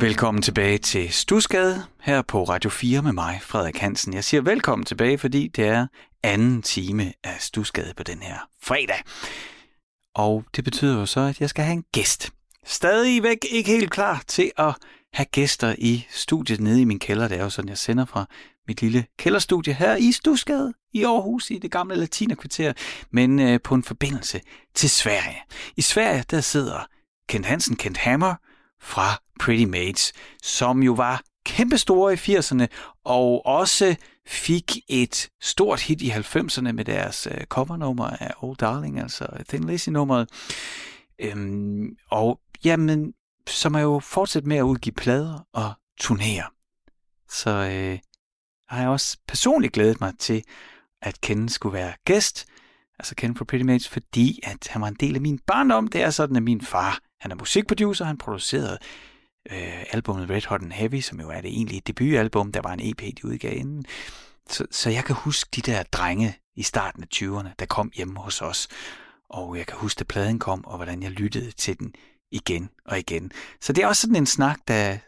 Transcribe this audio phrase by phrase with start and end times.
[0.00, 4.14] Velkommen tilbage til Stusgade her på Radio 4 med mig, Frederik Hansen.
[4.14, 5.86] Jeg siger velkommen tilbage, fordi det er
[6.22, 9.02] anden time af Stusgade på den her fredag.
[10.14, 12.30] Og det betyder jo så, at jeg skal have en gæst.
[12.64, 14.74] Stadigvæk ikke helt klar til at
[15.12, 17.28] have gæster i studiet nede i min kælder.
[17.28, 18.26] Det er jo sådan, jeg sender fra
[18.68, 22.72] mit lille kælderstudie her i Stusgade i Aarhus i det gamle latinerkvarter,
[23.10, 24.40] men øh, på en forbindelse
[24.74, 25.42] til Sverige.
[25.76, 26.86] I Sverige, der sidder
[27.28, 28.34] Kent Hansen, Kent Hammer
[28.80, 30.12] fra Pretty Maids,
[30.42, 32.66] som jo var kæmpestore i 80'erne,
[33.04, 39.00] og også fik et stort hit i 90'erne med deres øh, covernummer af Old Darling,
[39.00, 40.28] altså Thin Lizzy-nummeret.
[41.20, 43.14] Øhm, og jamen,
[43.48, 46.44] som er jo fortsat med at udgive plader og turnere.
[47.30, 47.98] Så øh,
[48.68, 50.42] har jeg også personligt glædet mig til,
[51.02, 52.46] at Ken skulle være gæst,
[52.98, 55.88] altså Ken fra Pretty Mates, fordi at han var en del af min barndom.
[55.88, 58.78] Det er sådan, at min far, han er musikproducer, han producerede
[59.50, 62.80] øh, albumet Red Hot and Heavy, som jo er det egentlige debutalbum, der var en
[62.82, 63.84] EP, de udgav inden.
[64.48, 68.20] Så, så jeg kan huske de der drenge i starten af 20'erne, der kom hjemme
[68.20, 68.68] hos os.
[69.30, 71.94] Og jeg kan huske, at pladen kom, og hvordan jeg lyttede til den
[72.30, 73.32] igen og igen.
[73.60, 74.98] Så det er også sådan en snak, der...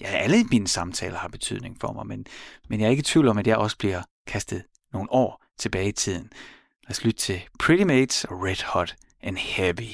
[0.00, 2.26] Ja, alle mine samtaler har betydning for mig, men,
[2.68, 5.88] men jeg er ikke i tvivl om, at jeg også bliver kastet nogle år tilbage
[5.88, 6.30] i tiden.
[6.82, 9.92] Lad os lytte til Pretty Mates og Red Hot and Heavy.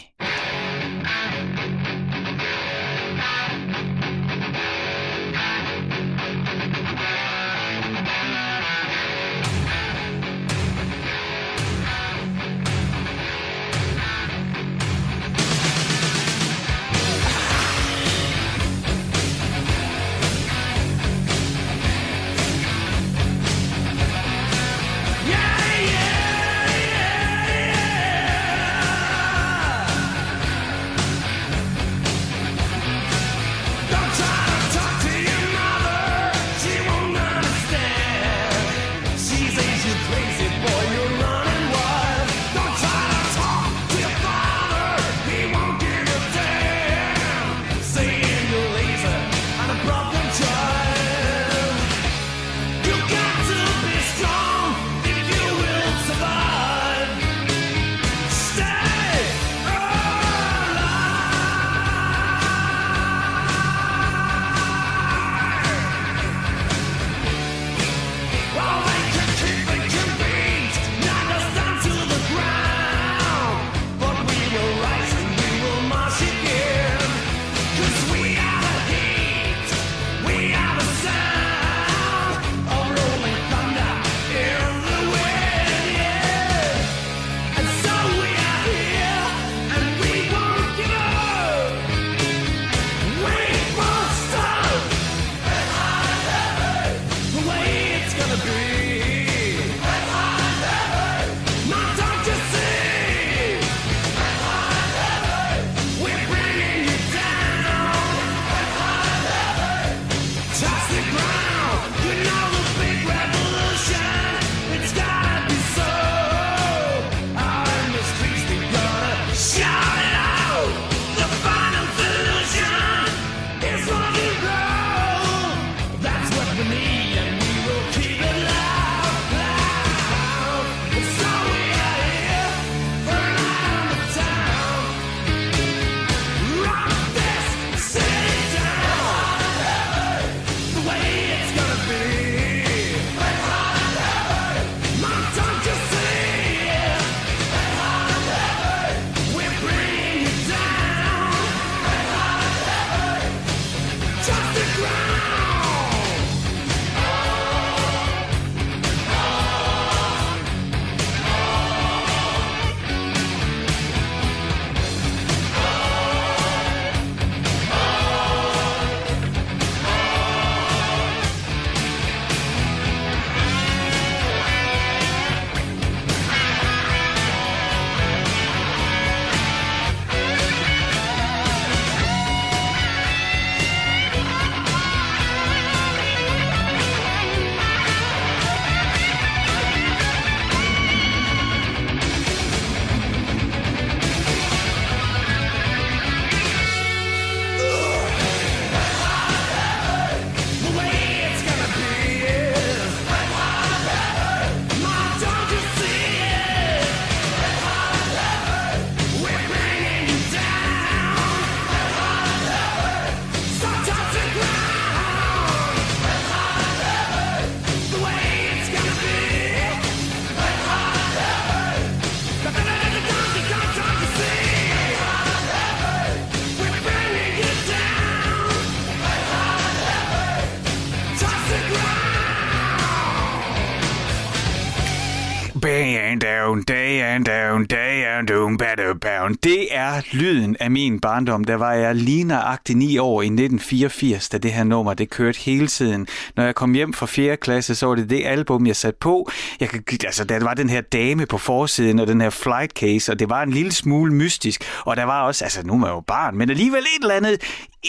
[236.58, 238.56] And down, day and down, day and down,
[238.98, 239.34] down.
[239.42, 241.44] Det er lyden af min barndom.
[241.44, 245.38] Der var jeg lige nøjagtig 9 år i 1984, da det her nummer det kørte
[245.38, 246.06] hele tiden.
[246.36, 247.36] Når jeg kom hjem fra 4.
[247.36, 249.30] klasse, så var det det album, jeg satte på.
[249.60, 249.68] Jeg,
[250.04, 253.30] altså, der var den her dame på forsiden, og den her flight case, og det
[253.30, 254.64] var en lille smule mystisk.
[254.84, 257.40] Og der var også, altså nu er jeg jo barn, men alligevel et eller andet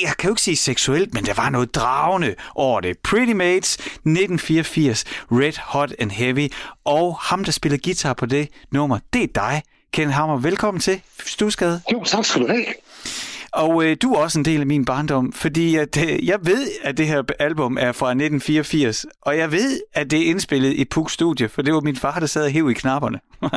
[0.01, 2.97] jeg kan jo ikke sige seksuelt, men der var noget dragende over det.
[2.97, 6.51] Pretty Mates, 1984, Red Hot and Heavy,
[6.85, 9.63] og ham, der spiller guitar på det nummer, det er dig,
[9.94, 10.38] Ken Hammer.
[10.38, 11.81] Velkommen til Stusgade.
[11.91, 12.65] Jo, tak skal du have.
[13.51, 16.68] Og øh, du er også en del af min barndom, fordi at, øh, jeg ved,
[16.83, 20.86] at det her album er fra 1984, og jeg ved, at det er indspillet i
[20.86, 23.19] Puk Studie, for det var min far, der sad og hæv i knapperne.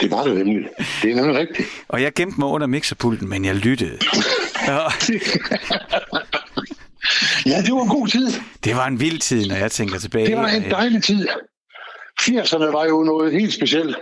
[0.00, 0.68] det var det nemlig.
[1.02, 1.68] Det er nemlig rigtigt.
[1.88, 3.98] Og jeg gemte mig under mixerpulten, men jeg lyttede.
[4.66, 4.78] Ja.
[7.46, 8.32] ja, det var en god tid.
[8.64, 10.26] Det var en vild tid, når jeg tænker tilbage.
[10.26, 11.28] Det var en dejlig tid.
[12.20, 13.96] 80'erne var jo noget helt specielt.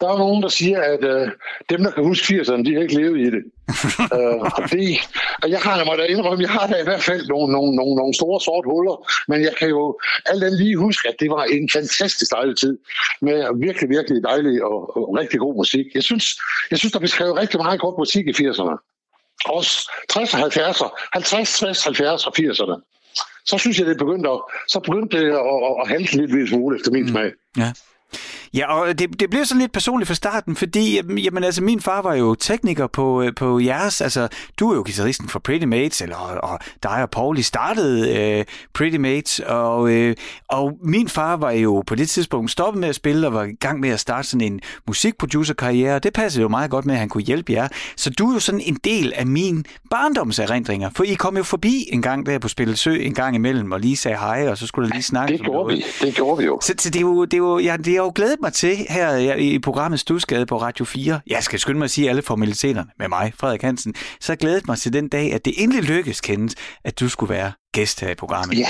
[0.00, 1.28] Der er nogen, der siger, at øh,
[1.70, 3.42] dem, der kan huske 80'erne, de har ikke levet i det.
[4.16, 4.98] øh, og, det
[5.42, 7.94] og jeg har mig da indrømme, jeg har da i hvert fald nogle, nogle, nogle,
[7.94, 8.96] nogle store sorte huller,
[9.28, 12.78] men jeg kan jo alt andet lige huske, at det var en fantastisk dejlig tid,
[13.20, 13.36] med
[13.66, 15.86] virkelig, virkelig dejlig og, og rigtig god musik.
[15.94, 16.24] Jeg synes,
[16.70, 18.74] jeg synes, der blev skrevet rigtig meget godt musik i 80'erne.
[19.44, 22.76] Også 60'erne, 70'erne, 50, 60, 70 og 80'erne.
[23.44, 26.76] Så synes jeg, det begyndte at, så begyndte det at, at, at halte lidt smule
[26.76, 27.08] efter min mm.
[27.08, 27.32] smag.
[27.56, 27.72] Ja.
[28.54, 32.02] Ja, og det, det blev sådan lidt personligt fra starten, fordi jamen, altså, min far
[32.02, 34.28] var jo tekniker på, øh, på jeres, altså
[34.58, 38.44] du er jo guitaristen for Pretty Mates, eller, og dig og Pauli startede uh,
[38.74, 40.10] Pretty Mates, og, uh,
[40.48, 43.52] og min far var jo på det tidspunkt stoppet med at spille, og var i
[43.52, 47.08] gang med at starte sådan en musikproducer-karriere, det passede jo meget godt med, at han
[47.08, 47.68] kunne hjælpe jer.
[47.96, 51.88] Så du er jo sådan en del af min barndomserindringer, for I kom jo forbi
[51.92, 54.88] en gang der på Spillesø en gang imellem, og lige sagde hej, og så skulle
[54.88, 55.32] der lige snakke.
[55.32, 56.58] Det gjorde vi, det gjorde vi jo.
[56.62, 58.76] Så, så det, er jo, det, er jo, ja, det er jo glædet mig til
[58.88, 61.20] her i programmet Stusgade på Radio 4.
[61.26, 63.94] Jeg skal skynde mig at sige alle formaliteterne med mig, Frederik Hansen.
[64.20, 66.54] Så glædet mig til den dag, at det endelig lykkes, kendes,
[66.84, 68.58] at du skulle være gæst her i programmet.
[68.58, 68.68] Ja,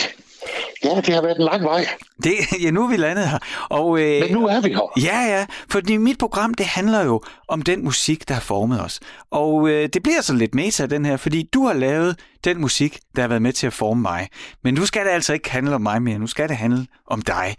[0.84, 1.86] Ja, det har været en lang vej.
[2.24, 2.32] Det,
[2.62, 3.38] ja, nu er vi landet her.
[3.70, 4.92] Og, øh, Men nu er vi her.
[5.02, 9.00] Ja, ja, fordi mit program, det handler jo om den musik, der har formet os.
[9.32, 12.98] Og øh, det bliver så lidt meta, den her, fordi du har lavet den musik,
[13.16, 14.28] der har været med til at forme mig.
[14.64, 17.22] Men nu skal det altså ikke handle om mig mere, nu skal det handle om
[17.22, 17.56] dig.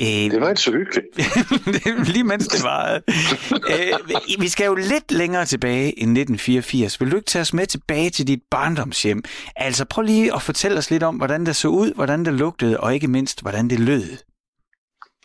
[0.00, 2.08] Øh, det var ikke så hyggeligt.
[2.14, 3.00] Lige mens det var.
[3.70, 7.00] øh, vi skal jo lidt længere tilbage end 1984.
[7.00, 9.22] Vil du ikke tage os med tilbage til dit barndomshjem?
[9.56, 12.80] Altså prøv lige at fortælle os lidt om, hvordan det så ud, hvordan det lugtede,
[12.80, 14.29] og ikke mindst, hvordan det lød.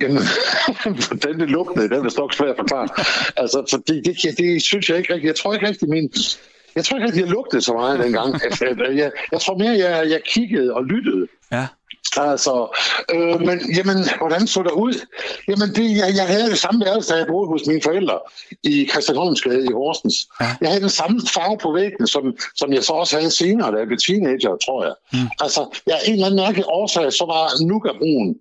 [0.01, 0.24] Jamen,
[1.07, 2.88] hvordan det lugtede, den er stok svært at forklare.
[3.38, 5.27] altså, for det, det, det, synes jeg ikke rigtigt.
[5.27, 6.13] Jeg tror ikke rigtigt, min,
[6.75, 8.33] jeg tror ikke rigtig, jeg lugtede så meget dengang.
[8.62, 11.27] jeg, jeg, jeg tror mere, jeg, jeg kiggede og lyttede.
[11.51, 11.68] Ja.
[12.18, 12.77] Altså,
[13.13, 14.94] øh, men jamen, hvordan så det ud?
[15.47, 18.19] Jamen, det, jeg, jeg havde det samme værelse, da jeg boede hos mine forældre
[18.63, 20.28] i Christianholmsgade i Horsens.
[20.42, 20.56] Ja.
[20.61, 23.78] Jeg havde den samme farve på væggene, som, som jeg så også havde senere, da
[23.78, 24.95] jeg blev teenager, tror jeg.
[25.14, 25.30] Mm.
[25.40, 28.35] Altså, jeg, en eller anden mærkelig årsag, så var Nuka-brun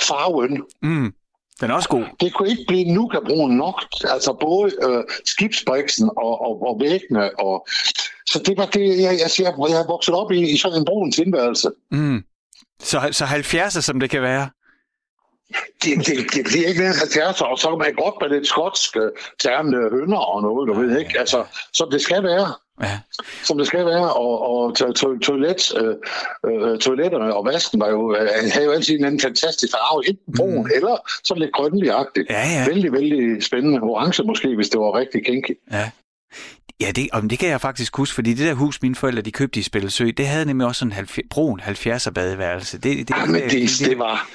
[0.00, 0.62] farven.
[0.82, 1.12] Mm.
[1.60, 2.04] Den er også god.
[2.20, 3.84] Det kunne ikke blive Nuka-brun nok.
[4.04, 7.40] Altså både øh, skibsbriksen og, og, og væggene.
[7.40, 7.66] Og,
[8.26, 11.12] så det var det, jeg, jeg, jeg, jeg vokset op i, i sådan en brun
[11.12, 11.70] tilværelse.
[11.90, 12.22] Mm.
[12.82, 14.50] Så, så 70'er, som det kan være?
[15.82, 18.96] Det, det, det bliver ikke mere 70'er, og så kan man godt med lidt skotsk
[18.96, 19.10] øh,
[19.42, 21.18] tærmende hønder og noget, du ved ikke.
[21.18, 22.54] Altså, som det skal være.
[22.82, 22.98] Ja.
[23.44, 25.94] Som det skal være, og, og to, to, toilet, øh,
[26.46, 30.64] øh, toiletterne og vasken var jo, øh, havde jo altid en fantastisk farve, enten brun
[30.64, 30.70] mm.
[30.74, 32.30] eller sådan lidt grønlig-agtigt.
[32.30, 32.66] Ja, ja.
[32.68, 33.80] Vældig, vældig spændende.
[33.80, 35.58] Orange måske, hvis det var rigtig kinky.
[35.72, 35.90] Ja.
[36.80, 39.32] Ja, det, om det kan jeg faktisk huske, fordi det der hus, mine forældre de
[39.32, 42.78] købte i Spillesø, det havde nemlig også en 70, brun 70'er badeværelse.
[42.78, 44.28] Det, det, ja, men det, det, det, var...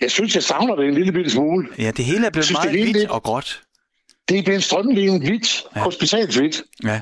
[0.00, 1.68] Jeg synes, jeg savner det en lille bitte smule.
[1.78, 3.62] Ja, det hele er blevet synes, meget hvidt og gråt.
[4.28, 5.80] Det er blevet strømlignet hvidt, ja.
[5.80, 6.62] hospitalshvidt.
[6.84, 7.00] Ja.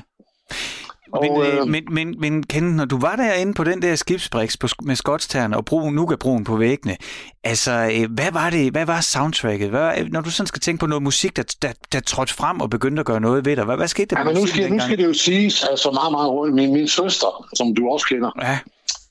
[1.13, 4.57] Og, men, øh, men, men, men Ken, når du var derinde på den der skibsbriks
[4.57, 6.97] på, med skotstern og brun, nuka-brun på væggene,
[7.43, 9.69] altså, øh, hvad var det, hvad var soundtracket?
[9.69, 12.69] Hvad, når du sådan skal tænke på noget musik, der, der, der trådte frem og
[12.69, 14.21] begyndte at gøre noget ved dig, hvad, hvad skete der?
[14.21, 16.87] Ja, men nu skal, nu skal det jo siges, altså meget, meget rundt, min, min
[16.87, 18.59] søster, som du også kender, ja.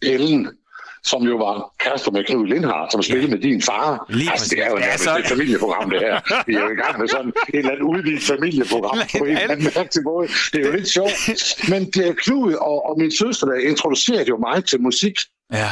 [0.03, 0.49] Ellen,
[1.05, 3.35] som jo var kærester med Knud Lindhardt, som spillede ja.
[3.35, 4.07] med din far.
[4.09, 5.19] Lige altså, det er jo nærmest så...
[5.19, 6.45] et familieprogram, det her.
[6.47, 9.53] Vi er jo i gang med sådan et eller andet udvidet familieprogram på en eller
[9.55, 10.29] anden mærkelig måde.
[10.53, 11.17] Det er jo lidt sjovt.
[11.69, 15.17] Men det er Knud og, og min søster, der introducerede jo mig til musik.
[15.53, 15.71] Ja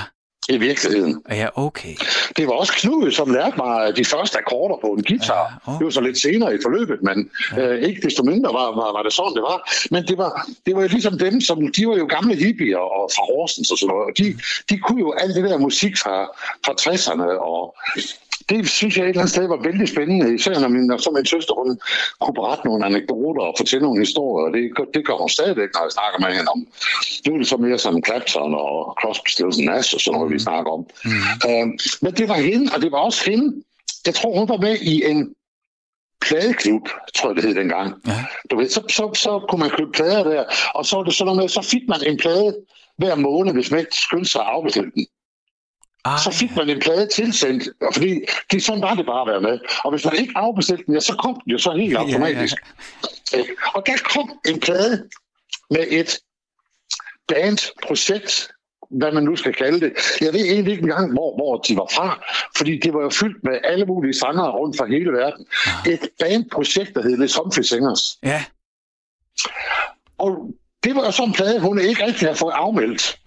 [0.49, 1.23] i virkeligheden.
[1.31, 1.95] Ja, okay.
[2.37, 5.35] Det var også Knud, som lærte mig de første akkorder på en guitar.
[5.35, 5.79] Ja, okay.
[5.79, 7.63] Det var så lidt senere i forløbet, men ja.
[7.63, 9.59] øh, ikke desto mindre var, var, var det sådan, det var.
[9.91, 13.11] Men det var, det var jo ligesom dem, som de var jo gamle hippier og
[13.17, 14.07] fra Horsens og sådan noget.
[14.07, 14.27] Og de,
[14.71, 16.17] de kunne jo alt det der musik fra,
[16.65, 17.77] fra 60'erne og
[18.51, 21.11] det synes jeg et eller andet sted var vældig spændende, især når min, når så
[21.11, 21.79] min søster hun
[22.21, 25.83] kunne berette nogle anekdoter og fortælle nogle historier, og det, det gør hun stadigvæk, når
[25.87, 26.61] jeg snakker med hende om.
[27.27, 30.35] Nu er det så mere som Clapton og Crosby, Stills Nash og sådan noget, mm.
[30.35, 30.83] vi snakker om.
[31.05, 31.11] Mm.
[31.49, 31.67] Uh,
[32.03, 33.63] men det var hende, og det var også hende,
[34.07, 35.35] jeg tror hun var med i en
[36.21, 37.95] pladeklub, tror jeg det hed dengang.
[38.07, 38.25] Ja.
[38.51, 41.27] Du ved, så, så, så kunne man købe plader der, og så var det sådan
[41.27, 42.57] noget med, så fik man en plade
[42.99, 45.07] hver måned, hvis man ikke skyndte sig at afbestille den.
[46.05, 46.19] Ej.
[46.25, 49.59] Så fik man en plade tilsendt, fordi det sådan var det bare at være med.
[49.85, 52.57] Og hvis man ikke afbestilte den, ja, så kom den jo så helt automatisk.
[53.33, 53.45] Ja, ja, ja.
[53.75, 55.09] Og der kom en plade
[55.71, 56.19] med et
[57.29, 58.51] bandprojekt,
[58.91, 59.93] hvad man nu skal kalde det.
[60.21, 62.25] Jeg ved egentlig ikke engang, hvor, hvor de var fra,
[62.57, 65.47] fordi det var jo fyldt med alle mulige sanger rundt fra hele verden.
[65.87, 65.91] Ja.
[65.91, 68.19] Et bandprojekt, der hed Les Humphrey Singers.
[68.23, 68.45] Ja.
[70.19, 70.55] Og
[70.85, 73.19] det var jo sådan en plade, hun ikke rigtig har fået afmeldt.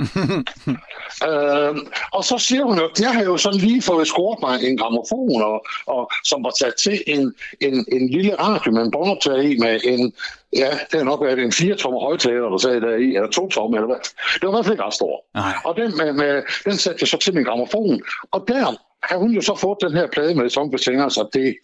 [1.30, 1.76] øh,
[2.12, 5.42] og så siger hun jo, jeg har jo sådan lige fået scoret mig en gramofon,
[5.42, 9.58] og, og, som var sat til en, en, en lille radio med en båndoptager i,
[9.58, 10.14] med en,
[10.56, 13.78] ja, det har nok været en 4-tommer højtaler, der sagde der i, eller 2 tommer,
[13.78, 14.02] eller hvad.
[14.34, 15.26] Det var i hvert fald ikke ret stor.
[15.34, 15.54] Nej.
[15.66, 19.32] Og den, med, med, den satte jeg så til min gramofon, og der har hun
[19.32, 21.56] jo så fået den her plade med Songbetingere, så det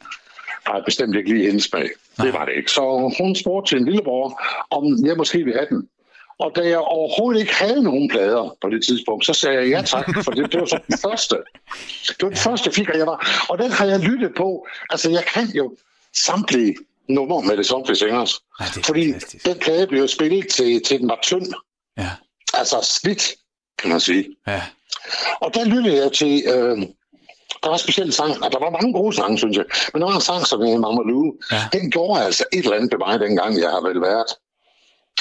[0.73, 1.89] var bestemt ikke lige hendes smag.
[2.17, 2.71] Det var det ikke.
[2.71, 5.87] Så hun spurgte til en lillebror, om jeg måske ville have den.
[6.39, 9.81] Og da jeg overhovedet ikke havde nogen plader på det tidspunkt, så sagde jeg ja
[9.81, 11.35] tak, for det, det var så den første.
[12.07, 13.45] Det var den første, jeg fik, og jeg var.
[13.49, 14.67] Og den har jeg lyttet på.
[14.89, 15.75] Altså, jeg kan jo
[16.13, 16.75] samtlige
[17.09, 18.39] numre med det Zombie Singers.
[18.59, 19.45] Ja, det fordi fantastisk.
[19.45, 21.53] den plade blev spillet til, til den var tynd.
[21.97, 22.09] Ja.
[22.53, 23.35] Altså slidt,
[23.77, 24.25] kan man sige.
[24.47, 24.61] Ja.
[25.41, 26.43] Og der lyttede jeg til...
[26.47, 26.77] Øh,
[27.63, 29.65] der var specielle sang, og der var mange gode sange, synes jeg.
[29.93, 31.33] Men der var en sang, som hed Mama Lou.
[31.51, 31.61] Ja.
[31.73, 34.31] Den gjorde altså et eller andet ved mig, dengang jeg har vel været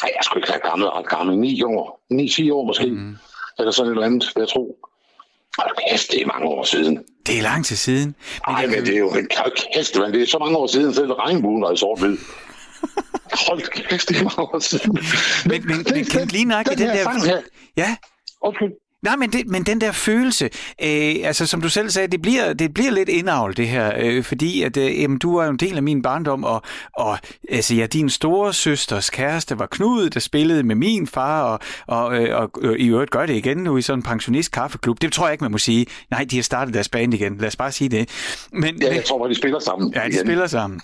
[0.03, 1.39] Nej, jeg skulle ikke have gammel, ret gammel.
[1.39, 2.01] 9 år.
[2.13, 2.87] 9-10 år måske.
[2.91, 3.17] Mm.
[3.59, 4.69] Eller sådan et eller andet, jeg tror.
[5.59, 7.05] Hold kæft, det er mange år siden.
[7.27, 8.15] Det er lang tid siden.
[8.47, 9.29] Men, men det er jo en
[9.75, 12.17] kæft, men det er så mange år siden, selv regnbuen var i sort-hvid.
[13.49, 14.99] Hold kæft, det er mange år siden.
[15.51, 17.27] Men, men, men kan lige nok i den, den der...
[17.27, 17.43] Her.
[17.77, 17.97] Ja.
[18.43, 18.73] Undskyld.
[19.03, 20.45] Nej, men, det, men den der følelse,
[20.83, 24.25] øh, altså som du selv sagde, det bliver, det bliver lidt indavl det her, øh,
[24.25, 26.63] fordi at øh, jamen, du var jo en del af min barndom, og,
[26.93, 31.59] og altså, ja, din store søsters kæreste var Knud, der spillede med min far, og,
[31.87, 35.01] og, øh, og, og i øvrigt gør det igen nu i sådan en pensionist kaffeklub.
[35.01, 35.87] Det tror jeg ikke, man må sige.
[36.11, 37.37] Nej, de har startet deres band igen.
[37.39, 38.09] Lad os bare sige det.
[38.53, 39.93] Men, ja, jeg tror, at de spiller sammen.
[39.95, 40.27] Ja, de igen.
[40.27, 40.81] spiller sammen.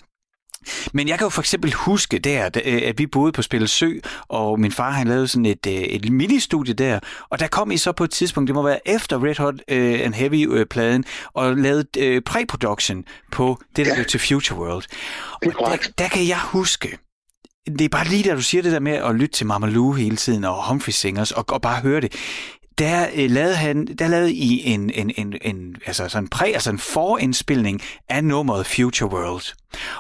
[0.93, 3.91] Men jeg kan jo for eksempel huske der, øh, at vi boede på Spille Sø,
[4.29, 6.99] og min far han lavede sådan et, øh, et mini-studie der,
[7.31, 9.61] og der kom I så på et tidspunkt, det må være efter Red Hot uh,
[10.05, 11.05] and Heavy-pladen,
[11.35, 13.95] og lavede uh, pre-production på det, der ja.
[13.95, 14.85] blev til Future World.
[15.43, 16.99] Og der, der kan jeg huske,
[17.67, 19.93] det er bare lige da du siger det der med at lytte til Mama Lou
[19.93, 22.13] hele tiden, og Humphrey Singers, og, og bare høre det
[22.79, 26.71] der øh, lavede han, der lavede I en, en, en, en altså sådan præ, altså
[26.71, 29.55] en forindspilning af nummeret Future World.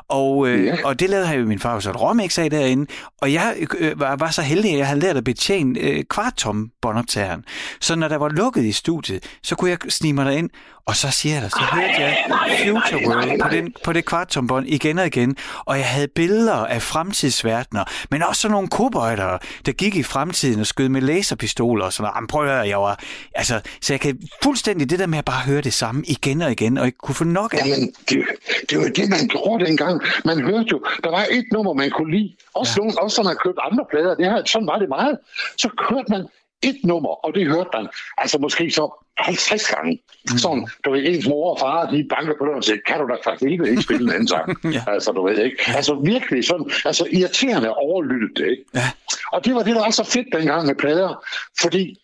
[0.08, 0.76] Og, øh, ja.
[0.84, 2.86] og det lavede han jo min far så et remix af derinde,
[3.20, 6.70] og jeg øh, var, var så heldig, at jeg havde lært at betjene øh, kvarttom
[6.82, 7.44] båndoptageren.
[7.80, 10.50] Så når der var lukket i studiet, så kunne jeg snige mig derind,
[10.86, 12.16] og så siger jeg der, så hørte jeg
[12.64, 16.82] Future World på, den, på det kvartombånd igen og igen, og jeg havde billeder af
[16.82, 21.92] fremtidsverdener, men også sådan nogle kobøjtere, der gik i fremtiden og skød med laserpistoler og
[21.92, 22.28] sådan noget.
[22.28, 23.00] Prøv at høre, jeg var,
[23.34, 26.52] altså, så jeg kan fuldstændig det der med at bare høre det samme igen og
[26.52, 27.70] igen, og ikke kunne få nok af det.
[27.70, 28.24] Jamen, det,
[28.70, 30.02] det var det, man gjorde dengang.
[30.24, 32.36] Man hørte jo, der var et nummer, man kunne lide.
[32.54, 32.80] Også, ja.
[32.80, 34.14] nogle, også når man købte andre plader.
[34.14, 35.18] Det her, sådan var det meget.
[35.56, 36.26] Så hørte man
[36.62, 39.98] et nummer, og det hørte man altså måske så 50 gange.
[40.30, 40.38] Mm.
[40.38, 43.06] Sådan, du ved, ens mor og far, de banker på døren og siger, kan du
[43.06, 44.46] da faktisk ikke spille en anden sang?
[44.76, 44.82] ja.
[44.86, 45.56] Altså, du ved ikke.
[45.66, 48.64] Altså virkelig sådan, altså irriterende overlyttet det, ikke?
[48.74, 48.90] Ja.
[49.32, 51.24] Og det var det, der var så fedt dengang med plader,
[51.60, 51.98] fordi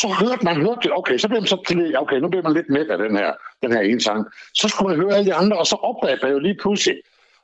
[0.00, 1.56] så hørte man hørte det, okay, så blev man så
[2.02, 4.26] okay, nu bliver man lidt med af den her, den her ene sang.
[4.54, 6.96] Så skulle man høre alle de andre, og så opdagede man jo lige pludselig,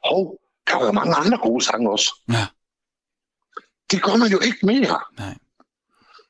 [0.04, 2.14] hov, der var mange andre gode sange også.
[2.28, 2.46] Ja.
[3.90, 4.98] Det gør man jo ikke mere.
[5.18, 5.34] Nej.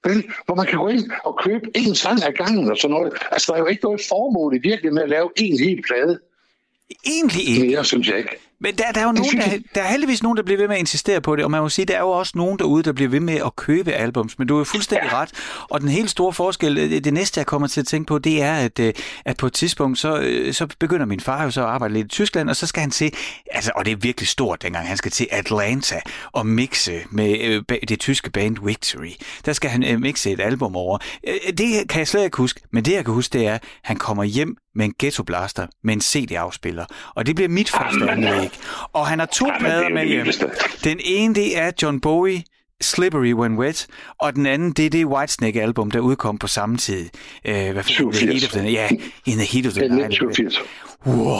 [0.04, 3.12] Vel, hvor man kan gå ind og købe en sang af gangen og sådan noget.
[3.30, 6.20] Altså, der er jo ikke noget formål i virkeligheden med at lave en hel plade.
[7.06, 7.66] Egentlig ikke.
[7.66, 8.36] Mere, synes jeg ikke.
[8.64, 10.76] Men der, der er jo nogen, der, der er heldigvis nogen, der bliver ved med
[10.76, 12.92] at insistere på det, og man må sige, der er jo også nogen derude, der
[12.92, 15.20] bliver ved med at købe albums, men du er jo fuldstændig ja.
[15.20, 15.30] ret.
[15.70, 18.42] Og den helt store forskel, det, det næste, jeg kommer til at tænke på, det
[18.42, 18.92] er, at, øh,
[19.24, 22.04] at på et tidspunkt, så, øh, så begynder min far jo så at arbejde lidt
[22.04, 23.10] i Tyskland, og så skal han se,
[23.50, 26.00] altså, og det er virkelig stort dengang, han skal til Atlanta
[26.32, 29.12] og mixe med øh, det tyske band Victory.
[29.44, 30.98] Der skal han mixe et album over.
[31.58, 33.96] Det kan jeg slet ikke huske, men det jeg kan huske, det er, at han
[33.96, 36.84] kommer hjem med en ghetto blaster med en CD-afspiller.
[37.14, 38.50] Og det bliver mit første anlæg.
[38.92, 40.26] Og han har to plader med hjem.
[40.84, 42.42] Den ene, det er John Bowie,
[42.80, 43.86] Slippery When Wet,
[44.18, 47.08] og den anden, det er det Whitesnake-album, der udkom på samme tid.
[47.44, 48.18] Øh, hvad 87.
[48.18, 48.88] The Heat of the, ja,
[49.26, 50.14] In the Heat of the Night.
[50.14, 50.58] 87.
[51.06, 51.38] Wow,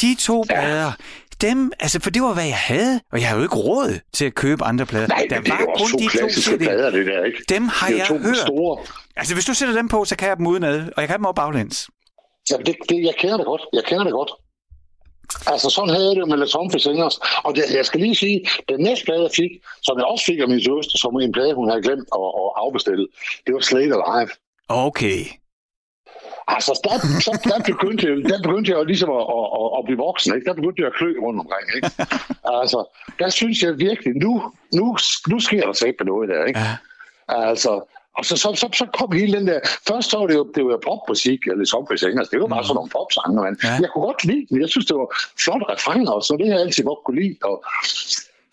[0.00, 0.60] de to ja.
[0.60, 0.92] plader,
[1.40, 4.24] dem, altså, for det var, hvad jeg havde, og jeg havde jo ikke råd til
[4.24, 5.06] at købe andre plader.
[5.06, 6.56] Nej, der det var kun to de to CD'er.
[6.56, 7.38] Plader, det der, ikke?
[7.48, 8.36] Dem har det jeg to hørt.
[8.36, 8.78] Store.
[9.16, 11.24] Altså, hvis du sætter dem på, så kan jeg dem udenad, og jeg kan dem
[11.24, 11.88] over baglæns.
[12.50, 13.62] Ja, det, det, jeg kender det godt.
[13.72, 14.32] Jeg kender det godt.
[15.46, 17.16] Altså, sådan havde jeg det med Les Humphries Singers.
[17.44, 19.50] Og det, jeg skal lige sige, den næste plade, jeg fik,
[19.82, 22.50] som jeg også fik af min søster, som en plade, hun havde glemt at, at
[22.64, 23.06] afbestille,
[23.46, 24.30] det var Slade Alive.
[24.68, 25.20] Okay.
[26.48, 26.94] Altså, der,
[27.26, 30.34] så, der, begyndte jeg, der begyndte jeg jo ligesom at, at, at, at blive voksen,
[30.34, 30.46] ikke?
[30.48, 31.90] Der begyndte jeg at klø rundt omkring, ikke?
[32.60, 32.78] Altså,
[33.18, 34.96] der synes jeg virkelig, nu, nu,
[35.30, 36.60] nu sker der på noget der, ikke?
[36.60, 36.74] Ja.
[37.28, 37.72] Altså,
[38.20, 39.60] og så, så, så, så kom hele den der...
[39.88, 42.30] Først så var det jo, det var popmusik, eller zombies engelsk.
[42.30, 42.68] Det var bare mm.
[42.68, 43.74] sådan nogle popsange, men ja.
[43.84, 44.60] jeg kunne godt lide den.
[44.60, 45.08] Jeg synes, det var
[45.44, 47.36] flot refrænger, og så det jeg altid godt kunne lide.
[47.42, 47.64] Og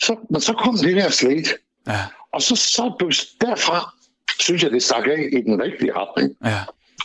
[0.05, 1.47] så, men så kom det der slet.
[1.87, 2.01] Ja.
[2.33, 2.83] Og så, så
[3.41, 3.77] derfra
[4.39, 6.35] synes jeg, det stak af i den rigtige retning.
[6.45, 6.59] Ja.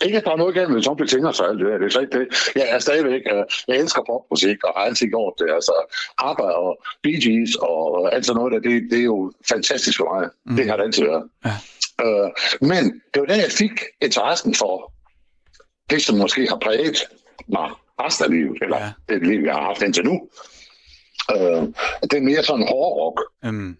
[0.04, 1.78] Ikke, at der er noget galt med Zombie Singers og alt det der.
[1.78, 2.28] Det er slet ikke det.
[2.56, 5.48] Jeg er stadigvæk, uh, jeg elsker popmusik, og har altid gjort det.
[5.54, 5.74] Altså,
[6.18, 10.08] arbejde og Bee Gees og alt sådan noget der, det, det er jo fantastisk for
[10.14, 10.28] mig.
[10.44, 10.56] Mm.
[10.56, 11.24] Det har det altid været.
[11.44, 11.54] Ja.
[12.04, 12.30] Uh,
[12.68, 14.92] men det var der, jeg fik interessen for
[15.90, 16.96] det, som måske har præget
[17.48, 17.70] mig
[18.00, 18.92] resten af livet, eller ja.
[19.08, 20.28] det liv, jeg har haft indtil nu.
[21.34, 21.62] Uh,
[22.02, 23.20] det er mere sådan hård rock.
[23.52, 23.76] Mm.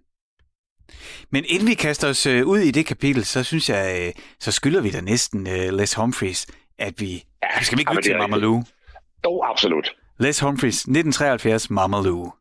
[1.30, 4.52] Men inden vi kaster os øh, ud i det kapitel, så synes jeg, øh, så
[4.52, 6.46] skylder vi da næsten uh, Les Humphries,
[6.78, 7.24] at vi...
[7.42, 8.64] Ja, skal vi ikke lytte til Mama Lou?
[9.24, 9.96] Jo, absolut.
[10.18, 12.32] Les Humphries, 1973, Mama Lou.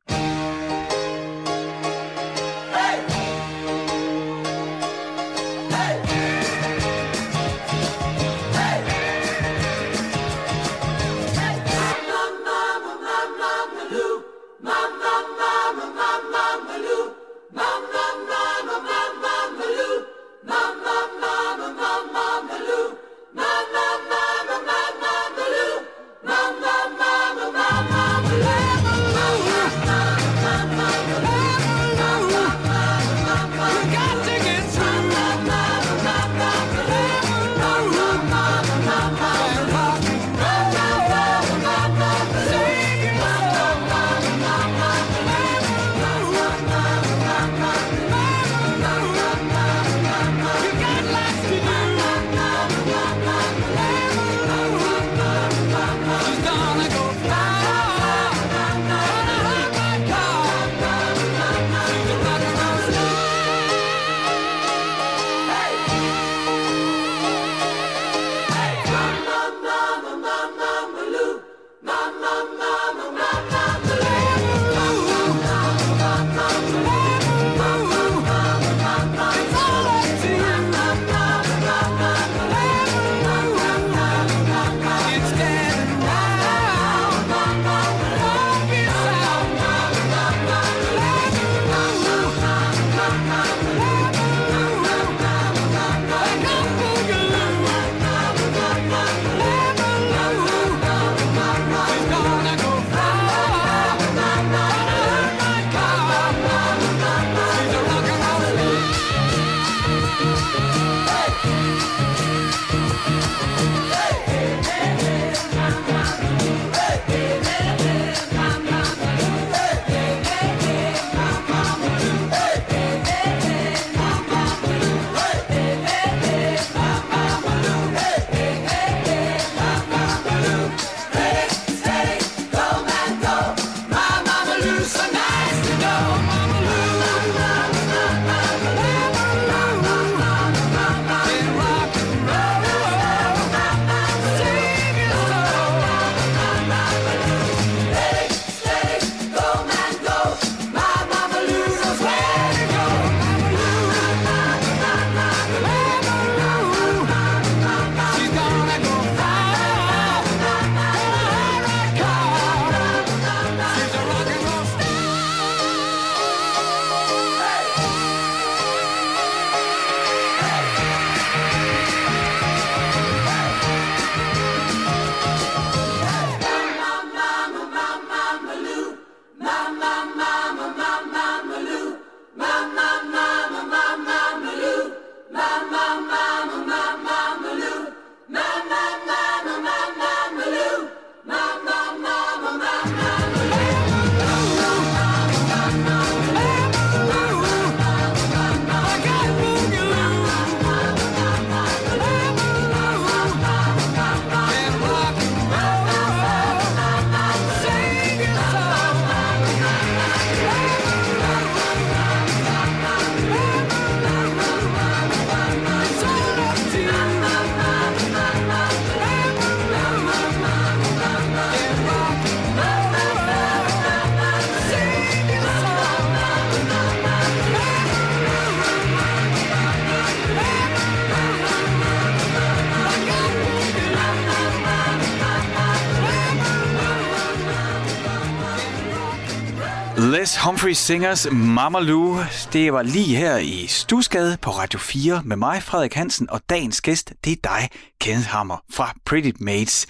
[240.61, 242.17] Les Humphrey Singers Mama Lou.
[242.53, 246.81] Det var lige her i Stusgade på Radio 4 med mig, Frederik Hansen, og dagens
[246.81, 247.69] gæst, det er dig,
[248.01, 249.87] Kenneth Hammer fra Pretty Mates.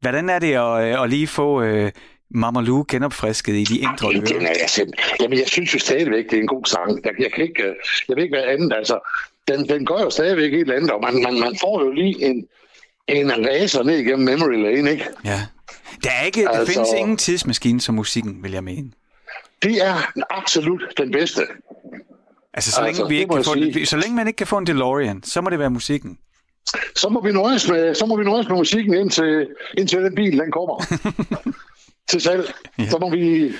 [0.00, 1.88] Hvordan er det at, at lige få uh,
[2.30, 4.20] Mama Lou genopfrisket i de indre ører?
[4.20, 4.92] Den er selv.
[5.20, 7.04] Jamen, jeg synes jo stadigvæk, det er en god sang.
[7.04, 7.74] Jeg, jeg, kan ikke, øh,
[8.08, 8.72] jeg ved ikke, hvad andet.
[8.76, 8.98] Altså,
[9.48, 12.46] den, den går jo stadigvæk helt andet, og man, man, man får jo lige en,
[13.08, 15.04] en racer ned igennem memory lane, ikke?
[15.24, 15.40] Ja.
[16.04, 18.90] Der, er ikke, altså, der findes ingen tidsmaskine som musikken, vil jeg mene.
[19.62, 19.96] Det er
[20.30, 21.42] absolut den bedste.
[22.54, 24.58] Altså, så, altså, længe, vi ikke kan få en, så længe man ikke kan få
[24.58, 26.18] en DeLorean, så må det være musikken.
[26.96, 30.38] Så må vi nøjes med, så må vi nøjes med musikken, indtil, indtil den bil
[30.38, 30.84] den kommer
[32.10, 32.52] til salg.
[32.78, 32.90] Ja.
[32.90, 33.52] Så må vi...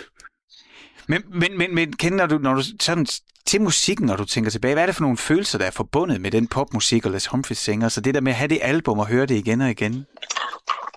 [1.06, 3.06] Men, men, men, men kender du, når du sådan
[3.46, 6.20] til musikken, når du tænker tilbage, hvad er det for nogle følelser, der er forbundet
[6.20, 7.88] med den popmusik og Les Humphries sanger?
[7.88, 10.06] Så det der med at have det album og høre det igen og igen?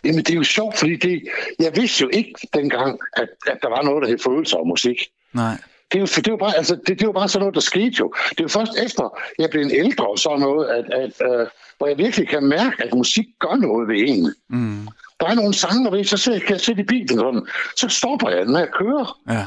[0.04, 1.24] Jamen, det er jo sjovt, fordi det,
[1.60, 4.98] jeg vidste jo ikke dengang, at, at der var noget, der hed følelser og musik.
[5.34, 5.58] Nej.
[5.92, 7.56] Det er, jo, det, er jo bare, altså, det, det er jo bare sådan noget,
[7.56, 8.14] der skete jo.
[8.30, 11.48] Det er jo først efter, jeg blev en ældre og sådan noget, at, at, uh,
[11.78, 14.34] hvor jeg virkelig kan mærke, at musik gør noget ved en.
[14.50, 14.88] Mm.
[15.20, 18.46] Der er nogle sange, der så kan jeg sætte i bilen sådan, så stopper jeg,
[18.46, 19.20] når jeg kører.
[19.30, 19.46] Ja.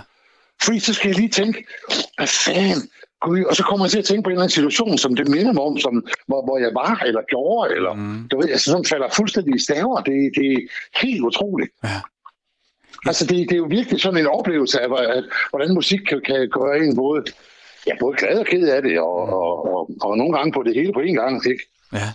[0.62, 1.66] Fordi så skal jeg lige tænke,
[2.16, 2.90] hvad fanden,
[3.26, 5.28] Gud, og så kommer jeg til at tænke på en eller anden situation, som det
[5.28, 5.94] minder mig om, som,
[6.26, 8.28] hvor, hvor jeg var eller gjorde, eller mm.
[8.28, 10.00] du ved, altså sådan falder fuldstændig i staver.
[10.08, 10.60] Det, det er
[11.02, 11.70] helt utroligt.
[11.84, 12.00] Ja.
[13.06, 16.48] Altså, det, det er jo virkelig sådan en oplevelse af, at, hvordan musik kan, kan
[16.58, 17.24] gøre en både,
[17.86, 20.74] ja, både glad og ked af det, og, og, og, og nogle gange på det
[20.74, 21.64] hele på en gang, ikke?
[21.92, 22.08] Ja.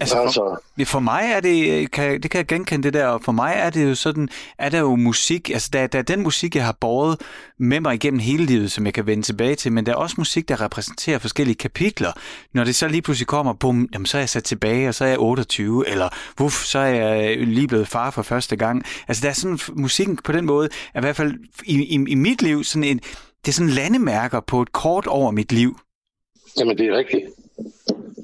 [0.00, 3.22] Altså, for, altså, for mig er det, kan, det kan jeg genkende det der, og
[3.24, 6.22] for mig er det jo sådan, er der jo musik, altså der, der er den
[6.22, 7.20] musik, jeg har båret
[7.58, 10.14] med mig igennem hele livet, som jeg kan vende tilbage til, men der er også
[10.18, 12.12] musik, der repræsenterer forskellige kapitler.
[12.54, 15.04] Når det så lige pludselig kommer, bum, jamen, så er jeg sat tilbage, og så
[15.04, 16.08] er jeg 28, eller
[16.40, 18.84] wuff, så er jeg lige blevet far for første gang.
[19.08, 22.14] Altså der er sådan, musikken på den måde, er i hvert fald i, i, i
[22.14, 23.00] mit liv, sådan en,
[23.44, 25.78] det er sådan landemærker på et kort over mit liv.
[26.58, 27.24] Jamen det er rigtigt.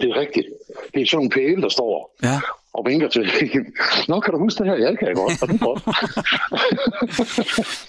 [0.00, 0.46] Det er rigtigt.
[0.94, 2.40] Det er sådan en pæle, der står ja.
[2.72, 3.30] og vinker til.
[4.08, 4.78] Nå, kan du huske det her?
[4.78, 5.42] Ja, det kan jeg godt.
[5.42, 5.82] Og det godt.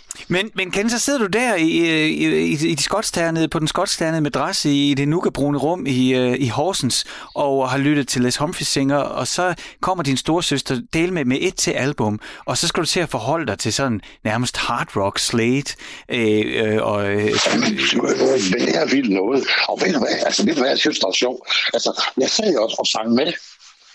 [0.28, 3.68] Men, men Ken, så sidder du der i, i, i, i de skotsternede, på den
[3.68, 8.22] skotsternede madras i, i det nukkebrune rum i, øh, i Horsens, og har lyttet til
[8.22, 12.58] Les Humphries singer, og så kommer din storesøster del med, med et til album, og
[12.58, 15.76] så skal du til at forholde dig til sådan nærmest hard rock slate.
[16.10, 19.44] Øh, øh, og, øh, det er vildt noget.
[19.70, 21.50] Og ved du hvad, altså, ved du hvad jeg synes, der er sjovt?
[21.74, 23.34] Altså, jeg sad også og sang med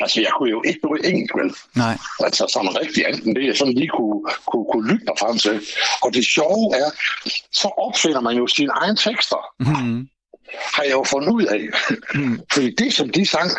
[0.02, 1.54] Altså, jeg kunne jo ikke noget engelsk, vel?
[1.76, 1.96] Nej.
[2.26, 5.60] Altså, sådan rigtig andet det, jeg sådan lige kunne, kunne, kunne lytte mig frem til.
[6.02, 6.88] Og det sjove er,
[7.52, 9.40] så opfinder man jo sine egne tekster.
[9.58, 10.08] Mm.
[10.74, 11.62] Har jeg jo fundet ud af.
[12.14, 12.40] Mm.
[12.52, 13.50] Fordi det, som de sang,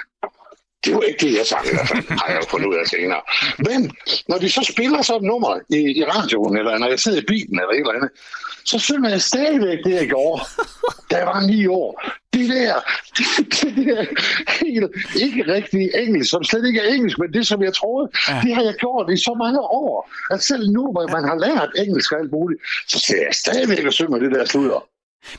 [0.85, 3.21] det var ikke det, jeg sang i hvert fald, har jeg fundet ud af senere.
[3.69, 3.91] Men
[4.29, 7.25] når de så spiller sådan et nummer i, i radioen, eller når jeg sidder i
[7.27, 8.09] bilen eller et eller andet,
[8.65, 10.41] så synger jeg stadigvæk det, jeg gjorde,
[11.11, 12.01] da jeg var ni år.
[12.33, 12.75] Det der,
[13.17, 14.05] det, det der
[14.63, 14.91] helt
[15.25, 18.41] ikke rigtig engelsk, som slet ikke er engelsk, men det, som jeg troede, ja.
[18.43, 20.11] det har jeg gjort i så mange år.
[20.31, 23.85] At selv nu, hvor man har lært engelsk og alt muligt, så ser jeg stadigvæk
[23.85, 24.87] og synger det der sludder.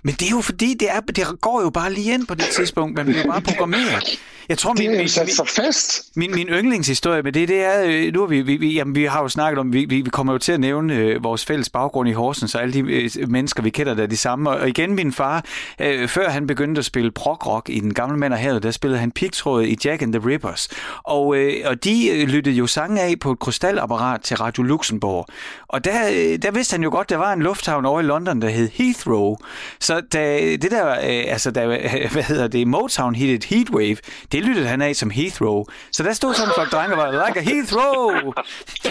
[0.02, 2.44] Men det er jo fordi, det, er, det går jo bare lige ind på det
[2.44, 2.96] tidspunkt.
[2.96, 4.18] Man bliver bare programmeret.
[4.48, 6.16] Jeg tror, min, det er sat sig fast.
[6.16, 9.04] Min, min yndlingshistorie med det, det er, øh, nu har vi, vi, vi, jamen, vi
[9.04, 11.70] har jo snakket om, vi, vi, vi kommer jo til at nævne øh, vores fælles
[11.70, 14.50] baggrund i Horsens, så alle de øh, mennesker, vi kender, der er de samme.
[14.50, 15.44] Og igen, min far,
[15.80, 19.00] øh, før han begyndte at spille prog-rock i Den Gamle Mand og Havet, der spillede
[19.00, 20.68] han pigtråd i Jack and the Rippers.
[21.02, 25.26] Og, øh, og de øh, lyttede jo sange af på et krystalapparat til Radio Luxembourg.
[25.68, 28.42] Og der, øh, der vidste han jo godt, der var en lufthavn over i London,
[28.42, 29.36] der hed Heathrow.
[29.80, 31.66] Så da, det der, øh, altså da,
[32.12, 33.96] hvad hedder det, Motown hittet Heatwave,
[34.34, 35.64] det lyttede han af som Heathrow.
[35.92, 38.32] Så der stod sådan en flok drenge og var, like a Heathrow!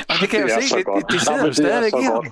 [0.10, 2.26] Og det kan jeg jo se, det, det, det sidder jo stadigvæk i ham.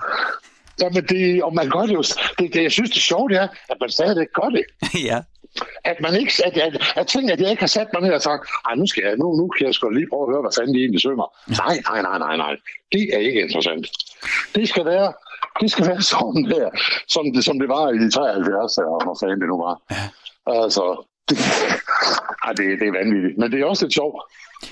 [0.82, 2.04] Jamen, det, og man gør det jo,
[2.38, 4.63] det, det, jeg synes, det sjove er, at man stadigvæk gør det.
[5.10, 5.19] ja.
[5.84, 8.21] At man ikke, at, at, at tænke, at jeg ikke har sat mig ned og
[8.21, 10.54] sagt, Ej, nu skal jeg, nu, nu kan jeg sgu lige prøve at høre, hvad
[10.58, 11.28] fanden de egentlig synger.
[11.63, 12.54] Nej, nej, nej, nej, nej.
[12.91, 13.88] Det er ikke interessant.
[14.56, 15.13] Det skal være,
[15.62, 16.69] det skal være sådan der,
[17.08, 19.76] som det, som det var i 73, og hvor fanden det nu var.
[19.91, 20.06] Ja.
[20.63, 21.06] Altså,
[22.44, 24.15] ah, det, det er vanvittigt, men det er også lidt sjovt.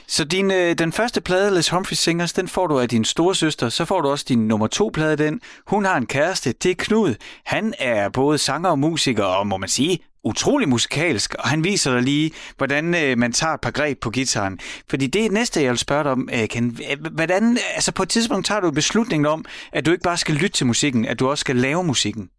[0.07, 3.35] Så din, øh, den første plade, Les Humphrey Singers, den får du af din store
[3.35, 3.69] søster.
[3.69, 5.41] Så får du også din nummer to plade den.
[5.67, 7.15] Hun har en kæreste, det er Knud.
[7.45, 11.93] Han er både sanger og musiker, og må man sige, utrolig musikalsk, og han viser
[11.93, 14.59] dig lige, hvordan øh, man tager et par greb på gitaren.
[14.89, 16.79] Fordi det er næste, jeg vil spørge dig om, øh, Ken.
[17.11, 20.57] Hvordan, altså på et tidspunkt tager du beslutningen om, at du ikke bare skal lytte
[20.57, 22.29] til musikken, at du også skal lave musikken.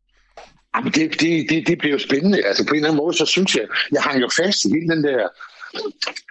[0.77, 2.47] Jamen det, det, det, det bliver jo spændende.
[2.47, 4.95] Altså på en eller anden måde, så synes jeg, jeg hang jo fast i hele
[4.95, 5.29] den der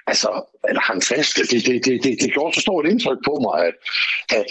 [0.08, 1.36] altså, eller hang fast.
[1.36, 3.73] Det, det, det, det, det gjorde så stort indtryk på mig, at,
[4.30, 4.45] at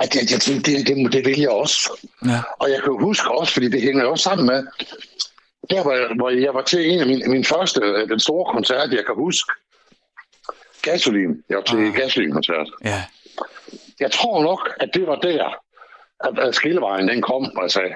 [0.00, 2.08] at jeg, jeg tænkte, det, det, det vil jeg også.
[2.24, 2.40] Ja.
[2.58, 4.66] Og jeg kan jo huske også, fordi det hænger jo også sammen med,
[5.70, 8.52] der hvor jeg, hvor jeg var til en af mine, min første, øh, den store
[8.52, 9.52] koncert, jeg kan huske,
[10.82, 11.42] Gasolin.
[11.48, 11.94] Jeg var til ah.
[11.94, 12.68] Gasolin-koncert.
[12.84, 13.04] Ja.
[14.00, 15.54] Jeg tror nok, at det var der,
[16.24, 17.94] at, at skillevejen den kom, og jeg sagde,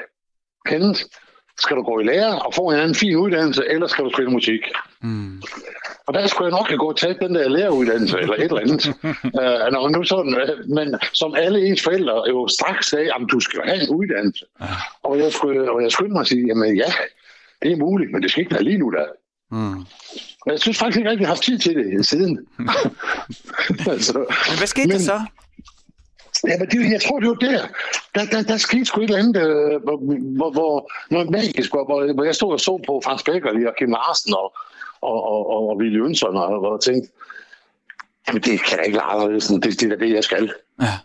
[0.66, 1.00] Kenneth,
[1.58, 4.30] skal du gå i lære og få en anden fin uddannelse, eller skal du spille
[4.30, 4.60] musik?
[5.02, 5.42] Mm.
[6.06, 8.60] Og der skulle jeg nok have gået og taget den der læreruddannelse, eller et eller
[8.60, 8.86] andet.
[9.40, 13.40] uh, når nu sådan, uh, men som alle ens forældre jo straks sagde, at du
[13.40, 14.44] skal have en uddannelse.
[14.60, 14.66] Ja.
[15.02, 16.92] Og jeg skulle, og jeg skyndte mig at sige, jamen ja,
[17.62, 19.06] det er muligt, men det skal ikke være lige nu der.
[19.50, 19.84] Mm.
[20.46, 22.38] Jeg synes faktisk ikke rigtig, at jeg har haft tid til det siden.
[23.94, 24.18] altså,
[24.48, 25.20] Men hvad skete Men- der så?
[26.48, 27.66] Ja, men det, jeg tror, det var der.
[28.14, 29.96] Der, der, der skete sgu et eller andet, øh, hvor,
[30.36, 33.74] hvor, hvor, noget magisk, hvor, hvor, jeg stod og så på Frans Becker lige, og
[33.78, 34.54] Kim Larsen og,
[35.00, 37.12] og, og, og, og Ville Jønsson, og, og tænkte,
[38.28, 40.52] jamen det kan da ikke lade anderledes, det, det er det, jeg skal.
[40.80, 40.98] Ja.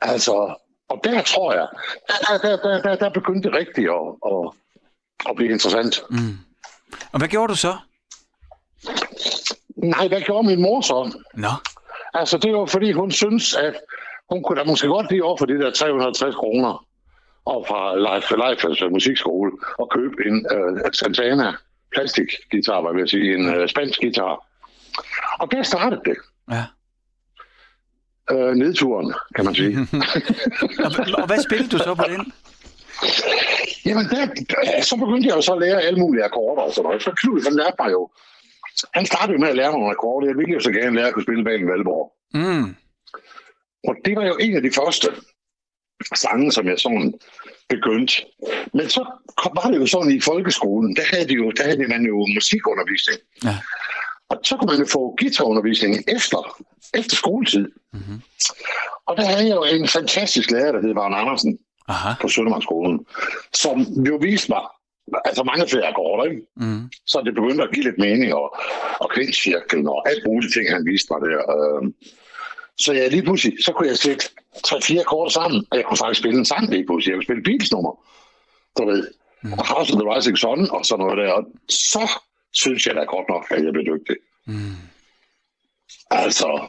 [0.00, 0.54] Altså,
[0.88, 1.68] og der tror jeg,
[2.08, 4.50] der, der, der, der, der begyndte det rigtigt at, at,
[5.30, 6.02] at blive interessant.
[6.10, 6.38] Mm.
[7.12, 7.76] Og hvad gjorde du så?
[9.76, 11.18] Nej, hvad gjorde min mor så?
[11.34, 11.48] Nå.
[12.14, 13.74] Altså, det var fordi, hun synes, at
[14.30, 16.86] hun kunne da måske godt lige over for de der 350 kroner
[17.44, 21.52] og fra Life Life altså musikskole og købe en uh, Santana
[21.92, 24.34] plastikgitar, hvad vil jeg sige, en uh, spansk guitar.
[25.40, 26.16] Og der startede det.
[26.50, 26.64] Ja.
[28.32, 29.78] Uh, nedturen, kan man sige.
[30.84, 32.32] Og, og hvad spillede du så på den?
[33.86, 34.22] Jamen, der,
[34.82, 37.02] så begyndte jeg jo så at lære alle mulige akkorder og sådan noget.
[37.02, 38.10] Så Knud, han lærte mig jo...
[38.94, 40.26] Han startede jo med at lære mig nogle akkorder.
[40.26, 42.06] Jeg ville jo så gerne lære at kunne spille bag en Valborg.
[42.34, 42.76] Mm.
[43.88, 45.08] Og det var jo en af de første
[46.14, 47.14] sange, som jeg sådan
[47.68, 48.14] begyndte.
[48.74, 51.88] Men så kom, var det jo sådan i folkeskolen, der havde, de jo, der havde
[51.88, 53.18] man jo musikundervisning.
[53.44, 53.56] Ja.
[54.28, 56.62] Og så kunne man jo få guitarundervisning efter,
[56.94, 57.68] efter skoletid.
[57.92, 58.22] Mhm.
[59.06, 62.14] Og der havde jeg jo en fantastisk lærer, der hed Vagn Andersen Aha.
[62.20, 63.06] på Søndermarkskolen,
[63.52, 64.62] som jo viste mig
[65.24, 66.42] altså mange flere akkorder, ikke?
[66.56, 66.90] Mm.
[67.06, 68.56] så det begyndte at give lidt mening, og,
[69.00, 71.40] og kvindcirklen og alt muligt ting, han viste mig der.
[71.56, 71.82] Øh,
[72.78, 74.24] så jeg lige pludselig, så kunne jeg sætte
[74.64, 77.10] tre-fire akkorder sammen, og jeg kunne faktisk spille en sang lige pludselig.
[77.10, 77.92] Jeg kunne spille Beatles-nummer,
[78.78, 79.10] du ved.
[79.42, 79.52] Mm.
[79.52, 81.32] Og House of the Rising Sun og sådan noget der.
[81.32, 82.10] Og så
[82.52, 84.16] synes jeg da godt nok, at jeg blev dygtig.
[84.46, 84.76] Mm.
[86.10, 86.68] Altså,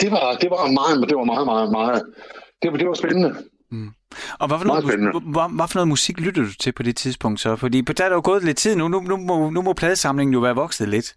[0.00, 2.02] det var, det var meget, det var meget, meget, meget,
[2.62, 3.30] det var, det var spændende.
[4.38, 4.84] Og hvad for, noget,
[5.22, 7.56] hvad, hvad for noget musik lyttede du til på det tidspunkt så?
[7.56, 8.88] Fordi på der er der jo gået lidt tid nu.
[8.88, 11.14] Nu, nu, må, nu må pladesamlingen jo være vokset lidt.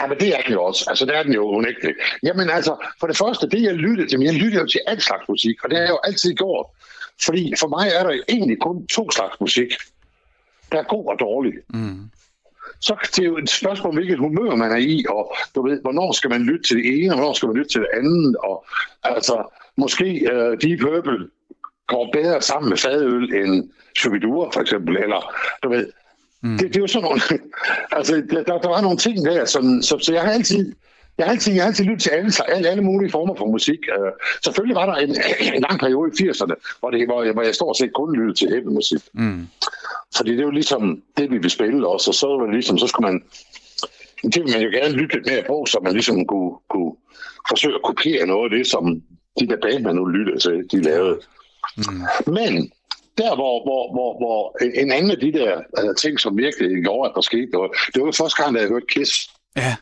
[0.00, 0.84] Ja, men det er den jo også.
[0.88, 1.98] Altså, det er den jo unægteligt.
[2.22, 5.02] Jamen altså, for det første, det jeg lyttede til, men jeg lytter jo til alt
[5.02, 6.66] slags musik, og det har jeg jo altid gjort.
[7.24, 9.68] Fordi for mig er der jo egentlig kun to slags musik.
[10.72, 11.52] Der er god og dårlig.
[11.68, 12.10] Mm.
[12.80, 16.12] Så det er jo et spørgsmål, hvilket humør man er i, og du ved, hvornår
[16.12, 18.66] skal man lytte til det ene, og hvornår skal man lytte til det andet, og
[19.02, 21.28] altså, måske uh, Deep Purple
[21.86, 25.86] går bedre sammen med fadøl end Shubidua, for eksempel, eller du ved,
[26.42, 26.58] Mm.
[26.58, 27.20] det, det er jo sådan nogle,
[27.98, 30.72] altså, der, der, der var nogle ting der, som, så, så jeg har altid,
[31.18, 33.78] jeg har altid, jeg har altid lyttet til alle, alle, alle mulige former for musik.
[33.98, 34.08] Uh,
[34.44, 35.10] selvfølgelig var der en,
[35.56, 38.38] en lang periode i 80'erne, hvor, det, hvor, jeg, hvor jeg stort set kun lyttede
[38.38, 39.00] til heavy musik.
[39.12, 39.46] Mm.
[40.16, 42.78] Fordi det er jo ligesom det, vi vil spille også, og så var det ligesom,
[42.78, 43.22] så skulle man,
[44.22, 46.92] det vil man jo gerne lytte lidt mere på, så man ligesom kunne, kunne
[47.48, 49.02] forsøge at kopiere noget af det, som
[49.40, 51.20] de der band, man nu lytter til, de lavede.
[51.76, 52.32] Mm.
[52.32, 52.72] Men
[53.18, 54.40] der, hvor, hvor, hvor, hvor
[54.82, 58.02] en anden af de der uh, ting, som virkelig gjorde, at der skete noget, det
[58.02, 59.30] var første gang, da jeg hørte Kiss.
[59.56, 59.76] Ja.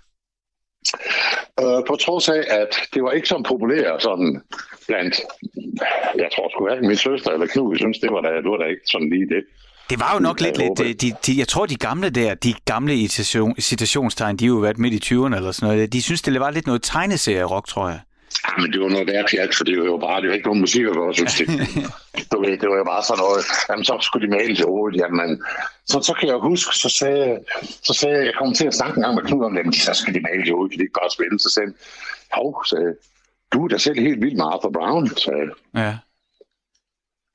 [1.62, 4.42] Uh, på trods af, at det var ikke så populært sådan
[4.86, 5.20] blandt,
[6.22, 8.56] jeg tror sgu hverken min søster eller Knud, jeg synes, det var da, det var
[8.56, 9.44] da ikke sådan lige det.
[9.90, 12.54] Det var jo nok lidt, lidt de, de, de, jeg tror de gamle der, de
[12.64, 15.92] gamle citation- citationstegn, de har jo været midt i 20'erne eller sådan noget.
[15.92, 18.00] De synes, det var lidt noget tegneserie-rock, tror jeg.
[18.44, 20.46] Ja, men det var noget værd pjat, for det var jo bare, det var ikke
[20.46, 21.48] nogen musik, jeg godt synes det.
[22.32, 25.00] du ved, det var jo bare sådan noget, jamen så skulle de male til hovedet,
[25.00, 25.42] jamen.
[25.86, 27.38] Så, så kan jeg huske, så sagde,
[27.88, 29.72] så sagde jeg, jeg kom til at snakke en gang med Knud om det, men
[29.72, 31.76] så skal de male til hovedet, kan de ikke bare spille, så sagde han,
[32.32, 32.94] hov, sagde
[33.54, 35.50] du er da selv helt vild med Arthur Brown, sagde.
[35.74, 35.98] Ja.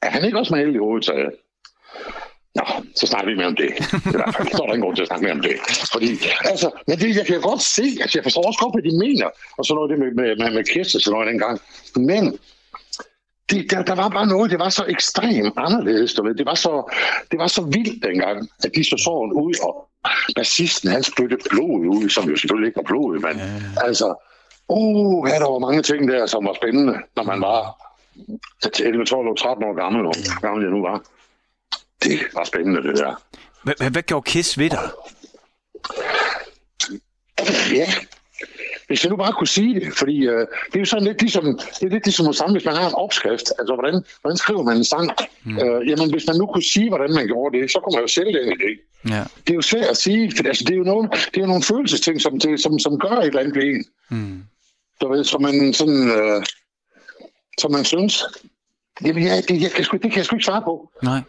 [0.02, 1.32] Er han ikke også malet i hovedet, sagde jeg.
[2.60, 2.66] Nå,
[3.00, 3.70] så snakker vi mere om det.
[4.14, 4.48] I hvert fald.
[4.58, 5.56] Så er der ingen grund til at snakke mere om det.
[5.94, 6.10] Fordi,
[6.52, 9.28] altså, men det, jeg kan godt se, altså, jeg forstår også godt, hvad de mener,
[9.58, 11.56] og så noget det med, med, med, med Kirsten sådan noget dengang.
[12.10, 12.24] Men
[13.50, 16.36] det, der, der, var bare noget, det var så ekstremt anderledes, du ved.
[16.36, 16.74] Det var så,
[17.32, 19.74] det var så vildt dengang, at de så sådan ud, og
[20.36, 23.88] bassisten, han spyttede blod ud, som jo selvfølgelig ikke var blod, men Ja.
[23.88, 24.08] altså,
[24.70, 27.60] uh, ja, der var mange ting der, som var spændende, når man var
[28.80, 31.02] 11, 12 og 13 år gammel, hvor gammel jeg nu var.
[32.04, 33.24] Det var spændende, det der.
[33.64, 34.90] Hvad, hvad, gjorde Kiss ved dig?
[37.74, 37.94] Ja,
[38.88, 41.46] hvis jeg nu bare kunne sige det, fordi øh, det er jo sådan lidt ligesom,
[41.80, 44.64] det er lidt ligesom at samle, hvis man har en opskrift, altså hvordan, hvordan skriver
[44.64, 45.12] man en sang?
[45.44, 45.60] Mm.
[45.60, 48.08] Øh, jamen, hvis man nu kunne sige, hvordan man gjorde det, så kunne man jo
[48.08, 48.72] sælge den idé.
[49.10, 49.24] Ja.
[49.44, 51.48] Det er jo svært at sige, for altså, det, er jo nogle, det er jo
[51.48, 53.86] nogle følelsesting, som, det, som, som gør et eller andet ved en.
[54.10, 54.44] Mm.
[55.02, 56.44] Du ved, som man sådan, øh,
[57.60, 58.24] som man synes.
[59.06, 60.92] Jamen, ja, det, jeg sgu, det kan jeg sgu ikke svare på.
[61.04, 61.22] Nej.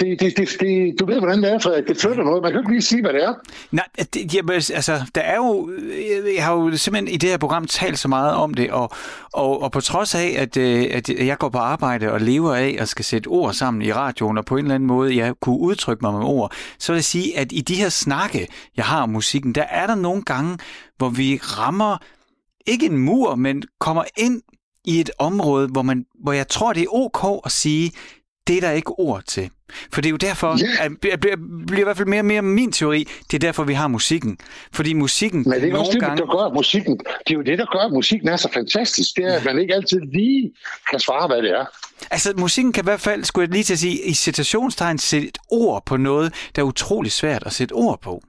[0.00, 1.88] Det, det, det, det, du ved, hvordan det er, Frederik.
[1.88, 2.42] Det flytter noget.
[2.42, 3.34] Man kan ikke lige sige, hvad det er.
[3.70, 3.84] Nej,
[4.14, 7.66] det, jamen, altså, der er jo, øh, jeg har jo simpelthen i det her program
[7.66, 8.90] talt så meget om det, og,
[9.32, 12.76] og, og på trods af, at, øh, at jeg går på arbejde og lever af
[12.78, 15.58] at skal sætte ord sammen i radioen, og på en eller anden måde, jeg kunne
[15.58, 19.02] udtrykke mig med ord, så vil jeg sige, at i de her snakke, jeg har
[19.02, 20.58] om musikken, der er der nogle gange,
[20.96, 21.96] hvor vi rammer,
[22.66, 24.42] ikke en mur, men kommer ind
[24.84, 27.92] i et område, hvor, man, hvor jeg tror, det er ok at sige,
[28.48, 29.50] det er der ikke ord til.
[29.92, 30.84] For det er jo derfor, Ja.
[30.84, 33.64] at det bliver, bliver i hvert fald mere og mere min teori, det er derfor,
[33.64, 34.38] vi har musikken.
[34.72, 36.16] Fordi musikken Men det er nogle det, gange...
[36.22, 36.96] der gør at musikken.
[36.98, 39.16] Det er jo det, der gør, at musikken er så fantastisk.
[39.16, 40.52] Det er, at man ikke altid lige
[40.90, 41.64] kan svare, hvad det er.
[42.10, 45.30] Altså, musikken kan i hvert fald, skulle jeg lige til at sige, i citationstegn sætte
[45.50, 48.22] ord på noget, der er utrolig svært at sætte ord på.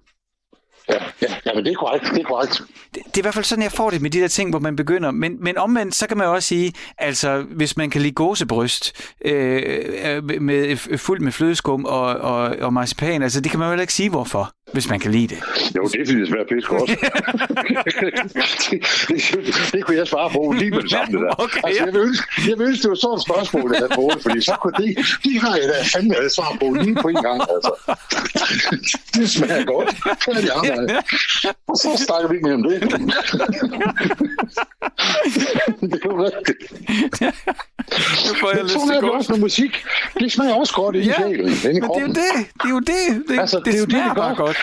[0.90, 2.06] Ja, ja, ja men det er korrekt.
[2.14, 2.62] Det er korrekt.
[2.96, 4.60] Det, det er i hvert fald sådan, jeg får det med de der ting, hvor
[4.60, 5.12] man begynder.
[5.12, 9.14] Men, men omvendt, så kan man jo også sige, altså, hvis man kan lide gåsebryst
[9.26, 9.64] øh,
[10.06, 13.84] øh, med, fuldt med flødeskum og, og, og marcipan, altså, det kan man jo heller
[13.84, 15.40] ikke sige, hvorfor, hvis man kan lide det.
[15.78, 16.96] Jo, det er fordi, det smager pisk også.
[19.08, 21.12] det, det, det, kunne jeg svare på lige med det samme.
[21.12, 21.44] Det der.
[21.44, 23.94] Okay, altså, jeg, vil ønske, jeg vil ønske, det var sådan et spørgsmål, jeg havde
[23.96, 24.90] fået, fordi så kunne det,
[25.24, 27.40] de har jeg da fandme et svar på lige på en gang.
[27.54, 27.72] Altså.
[29.16, 29.90] det smager godt.
[30.26, 30.79] Færdig arbejde.
[31.68, 32.82] Og så snakker vi ikke mere om det.
[35.82, 36.72] det er jo rigtigt.
[38.28, 39.12] Nu får jeg lyst til det gås.
[39.18, 39.72] også med musik.
[40.20, 41.46] Det smager også godt i Ja, sjælen.
[41.46, 42.16] men det er jo det.
[42.62, 43.24] Det er jo det.
[43.30, 44.34] Det, Altså, det, det er jo det, smager det gør.
[44.46, 44.58] godt.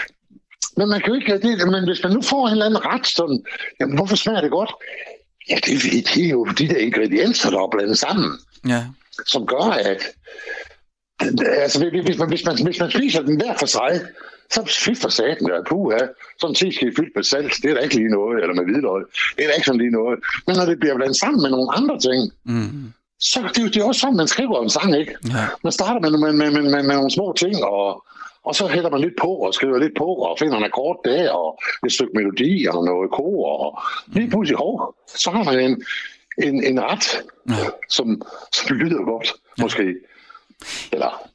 [0.76, 1.68] Men man kan jo ikke have det.
[1.68, 3.42] Men hvis man nu får en eller anden ret, sådan,
[3.80, 4.70] jamen, hvorfor smager det godt?
[5.50, 5.82] Ja, det,
[6.14, 8.30] det er jo de der ingredienser, der er blandet sammen,
[8.68, 8.84] Ja.
[9.26, 10.00] som gør, at
[11.62, 14.00] altså, hvis, hvis, man, hvis, man, hvis man spiser den hver for sig,
[14.50, 15.98] så fy for saten, der puha,
[16.40, 19.04] sådan en teske fyldt med salt, det er da ikke lige noget, eller med hvidløg,
[19.36, 20.18] det er da ikke sådan lige noget.
[20.46, 22.92] Men når det bliver blandet sammen med nogle andre ting, Mm.
[23.20, 25.14] så det er jo det er også sådan, man skriver en sang, ikke?
[25.28, 25.44] Ja.
[25.64, 28.04] Man starter med, med, med, med, med, med nogle små ting, og,
[28.44, 31.30] og så hælder man lidt på, og skriver lidt på, og finder en akkord der,
[31.30, 35.84] og et stykke melodi, og noget kor, og lige pludselig, hov, så har man en,
[36.42, 37.54] en, en ret, Ja.
[37.88, 38.22] som,
[38.54, 39.94] som lyder godt, måske.
[40.92, 41.28] Eller,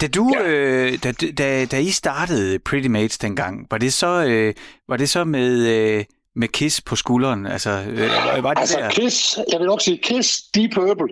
[0.00, 0.48] Da, du, Ja.
[0.48, 4.54] øh, da, da, da I startede Pretty Mates dengang, var det så, øh,
[4.88, 7.46] var det så med, øh, med Kiss på skulderen?
[7.46, 8.90] Altså, øh, var det altså der?
[8.90, 11.08] Kiss, jeg vil nok sige Kiss, Deep Purple,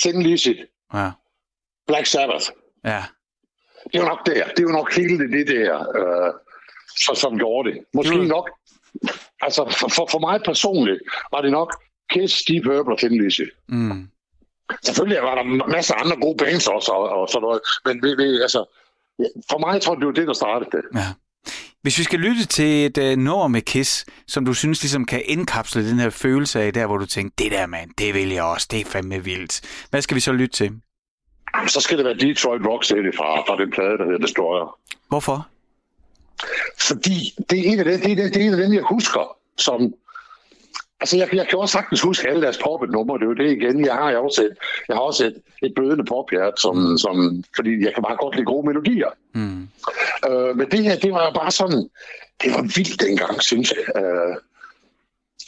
[0.00, 0.48] Thin Lizzy,
[0.94, 1.10] Ja.
[1.86, 2.46] Black Sabbath.
[2.84, 3.02] ja.
[3.92, 4.46] Det jo nok der.
[4.56, 6.32] Det jo nok hele det, det der, øh,
[6.98, 7.78] så, som gjorde det.
[7.94, 8.50] Måske Det var- nok,
[9.40, 11.00] altså for, for, for mig personligt,
[11.32, 11.76] var det nok
[12.10, 13.42] Kiss, Deep Purple og Thin Lizzy.
[13.68, 14.08] Mm.
[14.84, 17.60] Selvfølgelig var der masser af andre gode bands også, og, og sådan noget.
[17.84, 18.64] Men vi, vi, altså,
[19.50, 20.82] for mig tror jeg, det var det, der startede det.
[20.94, 21.06] ja.
[21.82, 25.22] Hvis vi skal lytte til et øh, nummer med Kiss, som du synes ligesom kan
[25.24, 28.42] indkapsle den her følelse af, der hvor du tænker, det der mand, det vil jeg
[28.42, 29.60] også, det er fandme vildt.
[29.90, 30.70] Hvad skal vi så lytte til?
[31.66, 34.78] Så skal det være Detroit Rock City fra, fra den plade, der hedder Destroyer.
[35.08, 35.46] Hvorfor?
[36.78, 39.36] Fordi det er en af dem, det er, det er en af dem jeg husker,
[39.58, 39.94] som...
[41.00, 43.18] Altså, jeg, jeg kan også sagtens huske alle deres poppet numre.
[43.18, 43.84] Det er jo det igen.
[43.84, 44.56] Jeg har, jeg også et,
[44.88, 48.44] jeg har også et, et blødende pophjert, som, som, fordi jeg kan bare godt lide
[48.46, 49.08] gode melodier.
[49.34, 49.68] Mm.
[50.30, 51.88] Øh, men det her, det var bare sådan...
[52.42, 54.02] Det var vildt dengang, synes jeg.
[54.02, 54.36] Øh,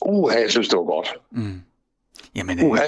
[0.02, 1.14] uha, jeg synes, det var godt.
[1.30, 1.60] Mm.
[2.34, 2.82] Jamen, øh, Uha.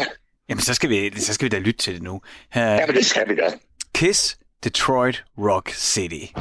[0.48, 2.20] jamen så, skal vi, så skal vi da lytte til det nu.
[2.50, 3.52] Her, Ja, men det skal vi da.
[3.94, 6.32] Kiss Detroit Rock City.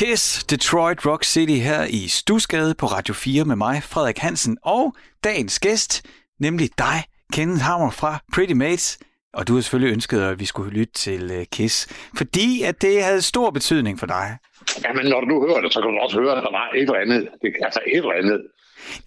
[0.00, 4.94] Kiss Detroit Rock City her i Stusgade på Radio 4 med mig, Frederik Hansen, og
[5.24, 6.06] dagens gæst,
[6.38, 6.98] nemlig dig,
[7.32, 8.98] Kenneth Hammer fra Pretty Mates.
[9.34, 13.02] Og du har selvfølgelig ønsket, at vi skulle lytte til øh, Kiss, fordi at det
[13.02, 14.36] havde stor betydning for dig.
[14.84, 17.00] Jamen, når du hører det, så kan du også høre, at der var et eller
[17.04, 17.28] andet.
[17.42, 18.40] Det, altså et eller andet.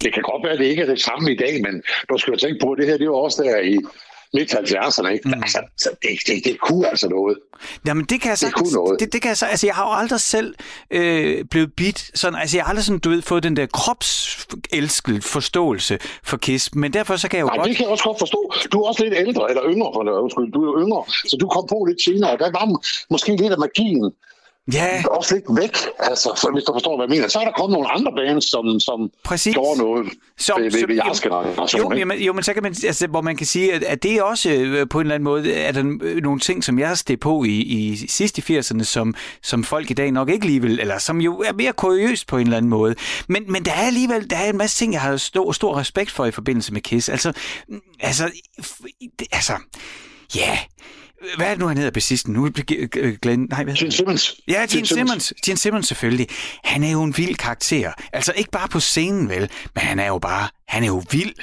[0.01, 2.31] Det kan godt være, at det ikke er det samme i dag, men du skal
[2.31, 3.77] jo tænke på, at det her det var også der i
[4.33, 5.07] midt 70'erne.
[5.07, 5.27] Ikke?
[5.27, 5.33] Mm.
[5.33, 7.37] Altså, så det, det, det kunne altså noget.
[7.87, 8.99] Jamen, det kan jeg Det kunne sagtens, noget.
[8.99, 10.55] det, det kan jeg så, altså, jeg har jo aldrig selv
[10.91, 15.23] øh, blevet bit, sådan, altså, jeg har aldrig sådan, du ved, fået den der kropselsket
[15.23, 17.67] forståelse for Kiss, men derfor så kan jeg jo Nej, godt...
[17.67, 18.53] det kan jeg også godt forstå.
[18.71, 20.51] Du er også lidt ældre, eller yngre, for det, undskyld.
[20.51, 22.37] Du er jo yngre, så du kom på lidt senere.
[22.37, 22.65] Der var
[23.09, 24.11] måske lidt af magien
[24.73, 27.27] Ja, også lidt væk, altså, for, hvis du forstår, hvad jeg mener.
[27.27, 29.53] Så er der kommet nogle andre bands, som, som Præcis.
[29.53, 31.81] gjorde noget Som- ved, ved, ved jo, jeres generation.
[31.81, 31.99] Jo, ikke?
[31.99, 34.23] jamen, jo, men så kan man, altså, hvor man kan sige, at, at det er
[34.23, 35.83] også øh, på en eller anden måde, er der
[36.21, 39.93] nogle ting, som jeg har stået på i, i sidste 80'erne, som, som folk i
[39.93, 42.69] dag nok ikke lige vil, eller som jo er mere kuriøst på en eller anden
[42.69, 42.95] måde.
[43.27, 46.11] Men, men der er alligevel der er en masse ting, jeg har stor, stor respekt
[46.11, 47.09] for i forbindelse med Kiss.
[47.09, 47.33] Altså,
[47.67, 48.31] mm, altså,
[49.19, 49.53] det- altså,
[50.35, 50.59] ja...
[51.37, 52.33] Hvad er det nu, han hedder bassisten?
[52.33, 52.49] Nu
[53.21, 53.47] Glenn...
[53.49, 53.75] Nej, hvad?
[53.75, 54.35] Gene Simmons.
[54.47, 55.33] Ja, Gene Simmons.
[55.45, 56.27] Gene Simmons selvfølgelig.
[56.63, 57.91] Han er jo en vild karakter.
[58.13, 61.33] Altså ikke bare på scenen, vel, men han er jo bare, han er jo vild.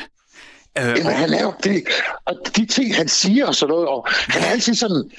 [0.79, 1.85] Øh, Jamen, han er jo det,
[2.25, 5.11] og de ting, han siger og sådan noget, og han er altid sådan,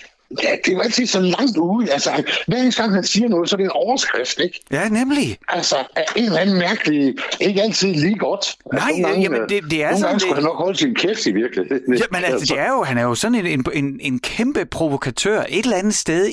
[0.44, 1.92] ja, det er jo altid så langt ude.
[1.92, 4.60] Altså, hver eneste gang han siger noget, så er det en overskrift, ikke?
[4.72, 5.38] ja, nemlig.
[5.48, 8.56] Altså, af en eller anden mærkelig, ikke altid lige godt.
[8.74, 10.78] Nej, altså, nogle jamen, det- det er nogle sådan, gange det- skulle han nok holde
[10.78, 11.98] sin kæft i virkeligheden.
[11.98, 14.66] Ja, men altså, det er jo, han er jo sådan en, en, en, en kæmpe
[14.66, 16.30] provokatør et eller andet sted,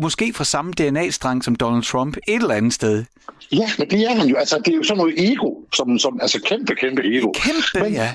[0.00, 3.04] måske fra samme DNA-strang som Donald Trump, et eller andet sted.
[3.52, 4.36] Ja, men det er han jo.
[4.36, 7.32] Altså, det er jo sådan noget ego, som, som altså kæmpe, kæmpe ego.
[7.34, 8.12] Kæmpe, men, ja.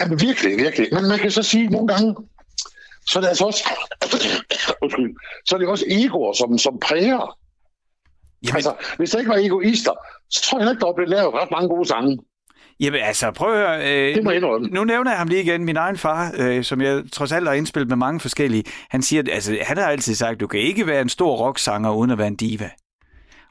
[0.00, 0.88] Jamen, virkelig, virkelig.
[0.92, 2.14] Men man kan så sige nogle gange,
[3.06, 3.64] så er det altså også,
[4.82, 5.14] undskyld,
[5.46, 7.36] så er det også egoer, som, som præger.
[8.42, 9.92] Jamen, Altså, hvis der ikke var egoister,
[10.30, 12.18] så tror jeg ikke, der blev lavet ret mange gode sange.
[12.80, 13.92] Jamen altså, prøv at høre.
[13.92, 14.68] Øh, Det må indrømme.
[14.68, 15.64] Nu nævner jeg ham lige igen.
[15.64, 19.22] Min egen far, øh, som jeg trods alt har indspillet med mange forskellige, han siger,
[19.22, 22.18] at, altså, han har altid sagt, du kan ikke være en stor rocksanger uden at
[22.18, 22.70] være en diva.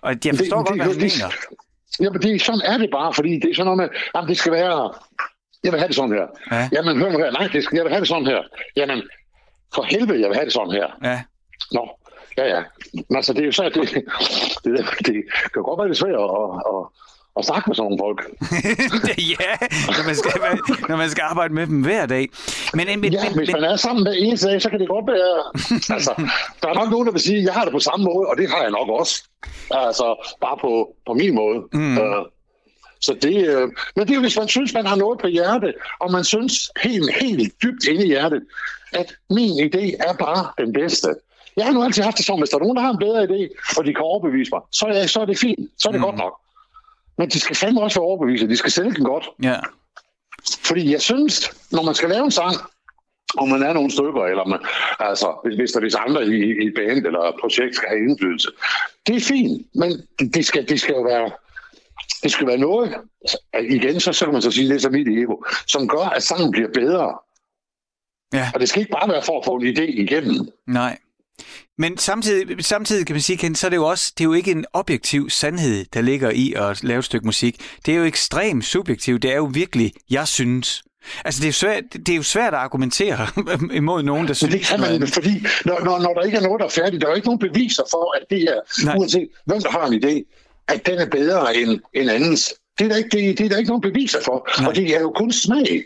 [0.01, 1.33] Og jeg forstår godt, hvad han det, mener.
[2.01, 4.51] Jamen, det, sådan er det bare, fordi det er sådan noget med, jamen, det skal
[4.51, 4.93] være,
[5.63, 6.27] jeg vil have det sådan her.
[6.51, 6.69] Ja.
[6.73, 8.41] Jamen, hør nu her, nej, det skal, jeg vil have det sådan her.
[8.75, 9.01] Jamen,
[9.77, 10.87] for helvede, jeg vil have det sådan her.
[11.09, 11.17] Ja.
[11.71, 11.83] Nå,
[12.37, 12.61] ja, ja.
[12.93, 13.75] Men altså, det er jo så, det,
[14.63, 14.73] det,
[15.07, 15.15] det
[15.53, 16.81] kan godt være lidt svært at, at,
[17.37, 18.19] at snakke med sådan nogle folk.
[19.35, 19.51] ja,
[19.97, 20.31] når man, skal,
[20.89, 22.25] når man skal arbejde med dem hver dag.
[22.73, 25.07] Men, men, Ja, men, hvis man er sammen hver eneste dag, så kan det godt
[25.15, 25.33] være...
[25.95, 26.11] altså,
[26.61, 28.37] der er nok nogen, der vil sige, at jeg har det på samme måde, og
[28.37, 29.15] det har jeg nok også.
[29.71, 30.07] Altså,
[30.41, 30.71] bare på,
[31.07, 31.57] på min måde.
[31.73, 31.97] Mm.
[31.97, 32.25] Uh,
[33.01, 36.11] så det, øh, men det er hvis man synes, man har noget på hjerte, og
[36.11, 38.41] man synes helt, helt dybt inde i hjertet,
[38.93, 41.15] at min idé er bare den bedste.
[41.57, 43.23] Jeg har nu altid haft det som, hvis der er nogen, der har en bedre
[43.23, 45.69] idé, og de kan overbevise mig, så er, så er det fint.
[45.77, 46.05] Så er det mm.
[46.05, 46.39] godt nok.
[47.17, 49.29] Men de skal fandme også være overbevist, de skal sælge den godt.
[49.43, 49.59] ja.
[50.63, 52.55] Fordi jeg synes, når man skal lave en sang,
[53.37, 54.59] om man er nogle stykker, eller man,
[54.99, 58.49] altså, hvis, hvis der hvis andre i, i band eller projekt skal have indflydelse,
[59.07, 61.31] det er fint, men det, det, skal, det skal jo være,
[62.23, 62.95] det skal være noget,
[63.69, 65.35] igen, så, så kan man så sige, det er så mit ego,
[65.67, 67.13] som gør, at sangen bliver bedre.
[68.33, 68.51] Ja.
[68.53, 70.49] Og det skal ikke bare være for at få en idé igennem.
[70.67, 70.97] Nej.
[71.77, 74.33] Men samtidig, samtidig kan man sige, Ken, så er det jo også, det er jo
[74.33, 77.61] ikke en objektiv sandhed, der ligger i at lave et stykke musik.
[77.85, 79.23] Det er jo ekstremt subjektivt.
[79.23, 80.83] Det er jo virkelig, jeg synes.
[81.25, 83.27] Altså, det er jo svært, det er jo svært at argumentere
[83.81, 86.41] imod nogen, der Men synes det kan man, fordi når, når, når der ikke er
[86.41, 88.95] noget, der er færdigt, der er ikke nogen beviser for, at det er, Nej.
[88.97, 90.23] uanset hvem der har en idé,
[90.67, 92.53] at den er bedre end, end andens.
[92.79, 94.67] Det er, der ikke, det, det er der ikke nogen beviser for, Nej.
[94.67, 95.83] og det er jo kun smag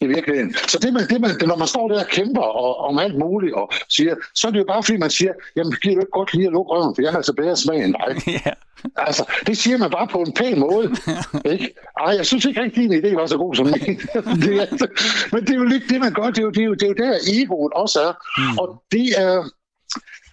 [0.00, 0.54] i virkeligheden.
[0.54, 3.54] Så det, man, det man, når man står der og kæmper og, om alt muligt
[3.54, 6.34] og siger, så er det jo bare fordi, man siger, jamen giver du ikke godt
[6.34, 8.12] lige at lukke røven, for jeg har altså bedre smag end dig.
[8.46, 8.50] Ja.
[8.96, 10.90] Altså, det siger man bare på en pæn måde.
[11.52, 11.74] ikke?
[12.06, 13.96] Ej, jeg synes ikke rigtig, din idé var så god som min.
[14.44, 14.86] det er,
[15.32, 16.26] men det er jo lidt det, man gør.
[16.26, 18.12] Det er jo, det er jo, det er jo der, egoet også er.
[18.38, 18.58] Mm.
[18.58, 19.44] Og det er...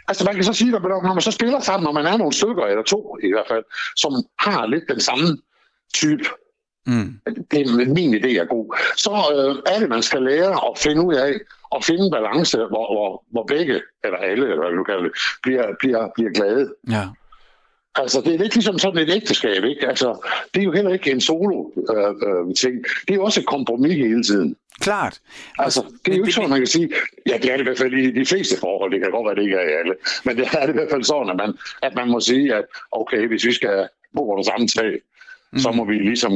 [0.10, 2.34] Altså, man kan så sige, at når man så spiller sammen, når man er nogle
[2.34, 3.64] stykker, eller to i hvert fald,
[3.96, 5.28] som har lidt den samme
[5.94, 6.26] type
[6.88, 7.20] Mm.
[7.52, 11.02] det er min idé er god, så øh, er det, man skal lære at finde
[11.02, 11.34] ud af,
[11.72, 15.12] og finde en balance, hvor, hvor, hvor begge, eller alle, eller hvad du kalder det,
[15.44, 16.74] bliver, bliver, bliver glade.
[16.90, 17.04] Ja.
[17.96, 19.88] Altså, det er lidt ligesom sådan et ægteskab, ikke?
[19.88, 22.86] Altså, det er jo heller ikke en solo-ting.
[23.08, 24.56] det er også et kompromis hele tiden.
[24.82, 25.20] Klart.
[25.58, 26.90] Altså, det er jo ikke sådan, man kan sige,
[27.28, 29.36] ja, det er det i hvert fald i de fleste forhold, det kan godt være,
[29.36, 31.54] det ikke er i alle, men det er det i hvert fald sådan, at man,
[31.82, 35.00] at man må sige, at okay, hvis vi skal bo under samme tag,
[35.54, 35.60] mm.
[35.60, 36.32] så må vi ligesom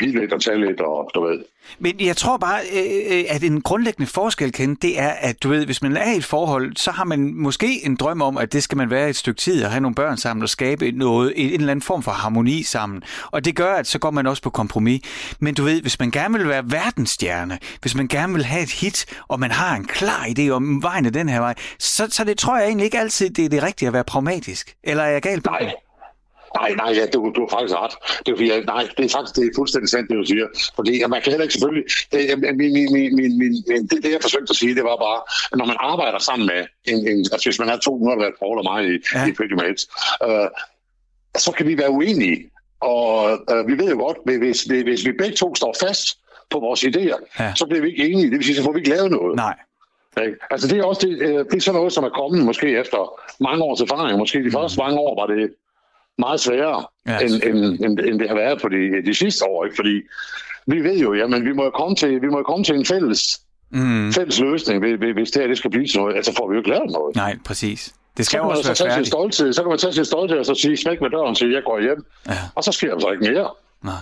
[0.00, 1.38] give lidt og tage lidt, og du ved.
[1.78, 5.48] Men jeg tror bare, øh, øh, at en grundlæggende forskel, Ken, det er, at du
[5.48, 8.52] ved, hvis man er i et forhold, så har man måske en drøm om, at
[8.52, 11.32] det skal man være et stykke tid og have nogle børn sammen og skabe noget,
[11.36, 13.02] en eller anden form for harmoni sammen.
[13.30, 15.00] Og det gør, at så går man også på kompromis.
[15.40, 18.72] Men du ved, hvis man gerne vil være verdensstjerne, hvis man gerne vil have et
[18.72, 22.24] hit, og man har en klar idé om vejen af den her vej, så, så
[22.24, 24.76] det tror jeg egentlig ikke altid, det er det rigtige at være pragmatisk.
[24.84, 25.72] Eller er jeg galt Nej?
[26.60, 27.94] Nej, nej, ja, du, du har faktisk ret.
[28.26, 30.46] Det er, fordi, nej, det er faktisk det er fuldstændig sandt, det du siger.
[30.78, 31.84] Fordi ja, man kan heller ikke selvfølgelig...
[32.12, 34.84] Det, jeg- min, min, min, min, min, min, det, det, jeg forsøgte at sige, det
[34.90, 35.20] var bare,
[35.52, 36.60] at når man arbejder sammen med
[36.92, 36.98] en...
[37.08, 39.26] en altså, hvis man er to, har der og mig i, Ja.
[39.28, 39.82] i Pretty Mates,
[40.28, 40.48] øh,
[41.44, 42.36] så kan vi være uenige.
[42.80, 43.12] Og
[43.52, 46.06] øh, vi ved jo godt, at hvis, hvis, hvis vi begge to står fast
[46.50, 47.52] på vores idéer, Ja.
[47.54, 48.30] så bliver vi ikke enige.
[48.30, 49.36] Det vil sige, så får vi ikke lavet noget.
[49.36, 49.54] Nej.
[50.26, 50.36] Ikke?
[50.50, 53.20] Altså det er også det, øh, det er sådan noget, som er kommet måske efter
[53.40, 54.18] mange års erfaring.
[54.18, 55.50] Måske de første mange år var det
[56.18, 57.18] meget sværere, Ja.
[57.18, 59.64] end, end, end, end det har været på de, de sidste år.
[59.64, 59.76] Ikke?
[59.76, 60.00] Fordi
[60.66, 63.40] vi ved jo, jamen vi må jo komme til, vi må komme til en fælles,
[63.70, 64.12] Mm.
[64.12, 64.80] fælles løsning,
[65.14, 66.16] hvis- det her det skal blive til noget.
[66.16, 67.16] Altså får vi jo ikke lavet noget.
[67.16, 67.94] Nej, præcis.
[68.16, 69.92] Det Så skal kan, jo man også så, tage sin stolthed, så kan man tage
[69.92, 72.04] sin stolthed og så sige, smæk med døren sige, jeg går hjem.
[72.28, 72.32] Ja.
[72.54, 73.50] Og så sker der så ikke mere.
[73.84, 73.94] Nej.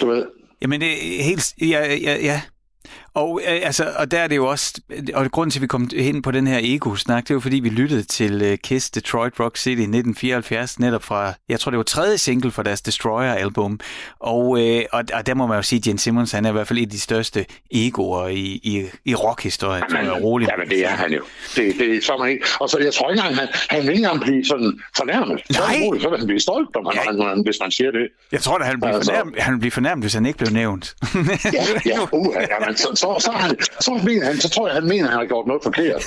[0.00, 0.26] Du ved.
[0.62, 1.54] Jamen, det er helt...
[1.60, 2.40] Ja, ja, ja.
[3.16, 4.80] Og, øh, altså, og der er det jo også...
[5.14, 7.56] Og grunden til, at vi kom hen på den her ego-snak, det er jo fordi,
[7.56, 11.32] vi lyttede til uh, Kiss Detroit Rock City i 1974, netop fra...
[11.48, 13.80] Jeg tror, det var tredje single fra deres Destroyer-album.
[14.20, 16.52] Og, øh, og, og der må man jo sige, at Gene Simmons, han er i
[16.52, 20.50] hvert fald et af de største egoer i, i, i rockhistorien, tror jeg, roligt.
[20.52, 21.22] Ja, men det er han jo.
[21.56, 22.44] Det, det er så man ikke.
[22.60, 25.42] Og så jeg tror ikke engang, han, han vil ikke engang blive sådan fornærmet.
[25.50, 26.00] Nej.
[26.00, 27.34] Så vil han blive stolt, når man, Ja.
[27.34, 28.08] man, hvis man siger det.
[28.32, 30.94] Jeg tror da, han bliver Altså- fornærmet, han bliver fornærmet, hvis han ikke blev nævnt.
[31.44, 34.74] Ja, ja, uh, ja men så, så, så, han, så, mener han, så tror jeg,
[34.74, 36.06] han mener, at han har gjort noget forkert.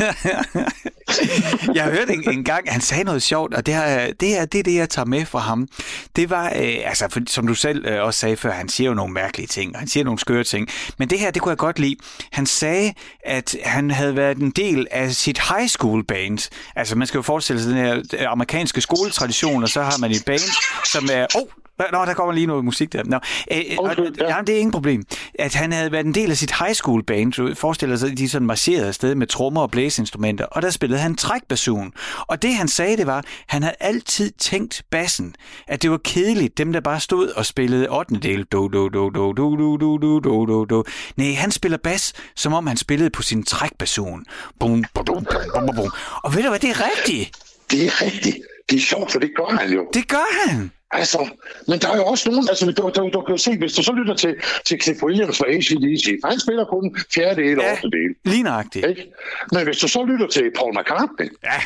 [1.77, 4.59] jeg hørte en, en gang, han sagde noget sjovt, og det, er, det, er, det
[4.59, 5.67] er det, jeg tager med fra ham.
[6.15, 8.93] Det var, øh, altså, for, som du selv øh, også sagde før, han siger jo
[8.93, 10.67] nogle mærkelige ting, og han siger nogle skøre ting.
[10.97, 11.95] Men det her, det kunne jeg godt lide.
[12.31, 12.93] Han sagde,
[13.25, 16.49] at han havde været en del af sit high school band.
[16.75, 20.11] Altså, man skal jo forestille sig den her øh, amerikanske skoletradition, og så har man
[20.11, 20.41] et band,
[20.85, 21.27] som er...
[21.35, 21.47] Oh,
[21.91, 23.03] Nå, der kommer lige noget musik der.
[23.03, 23.19] Nå,
[23.51, 24.35] øh, øh, og, Undskyld, ja.
[24.35, 25.03] ja, det er ingen problem.
[25.39, 27.33] At han havde været en del af sit high school band.
[27.33, 31.01] Du forestiller sig, at de sådan marcherede afsted med trommer og blæseinstrumenter, og der spillede
[31.01, 31.93] han trækbasun.
[32.27, 35.35] Og det han sagde, det var, at han havde altid tænkt bassen,
[35.67, 38.15] at det var kedeligt, dem der bare stod og spillede 8.
[38.19, 38.43] del.
[38.43, 40.83] Do, do, do, do, do, do, do, do, do, do, do.
[41.15, 44.25] Nej, han spiller bas, som om han spillede på sin trækbasun.
[44.59, 45.91] Bum, bum, bum, bum, bum, bum.
[46.23, 47.31] Og ved du hvad, det er rigtigt.
[47.71, 48.37] Det er rigtigt.
[48.69, 49.87] Det er sjovt, for det gør han jo.
[49.93, 50.71] Det gør han.
[50.91, 51.29] Altså,
[51.67, 53.83] men der er jo også nogen, altså du, du, du kan jo se, hvis du
[53.83, 54.35] så lytter til,
[54.65, 57.75] til Cliff Williams fra ACDC, for han spiller kun fjerdedel og Ja.
[57.83, 58.85] del, Lige nøjagtigt.
[58.87, 59.05] ikke?
[59.51, 61.61] Men hvis du så lytter til Paul McCartney, Ja,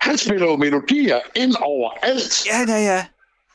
[0.00, 3.04] han spiller jo melodier ind over alt, ja, ja, ja.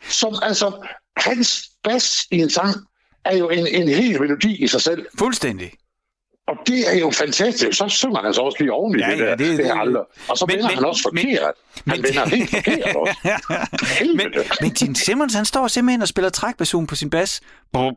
[0.09, 0.87] som altså,
[1.17, 2.75] hans bas i en sang
[3.25, 5.05] er jo en, en hel melodi i sig selv.
[5.19, 5.71] Fuldstændig.
[6.51, 7.77] Og det er jo fantastisk.
[7.77, 9.71] Så synger han altså også lige oven i Ja, det, ja, der, det- det, det-
[9.75, 10.03] aldrig.
[10.29, 11.53] Og så Men- vender men- han også men- forkert.
[11.87, 13.15] Han vender helt forkert også.
[14.17, 14.31] men,
[14.61, 17.41] men Gene Simmons, han står simpelthen og spiller trækbasun på sin bas.
[17.41, 17.87] Det,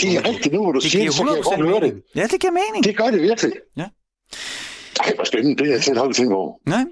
[0.00, 1.74] det er rigtigt nu, hvor du Det siger det, så kan jeg 100% godt høre
[1.74, 1.82] det.
[1.82, 2.02] mening.
[2.16, 2.84] Ja, det giver mening.
[2.84, 3.52] Det gør det virkelig.
[3.76, 3.84] Ja.
[5.00, 5.56] Ej, hvor spændende.
[5.62, 6.52] Det er jeg selv aldrig tænkt over.
[6.66, 6.84] Nej.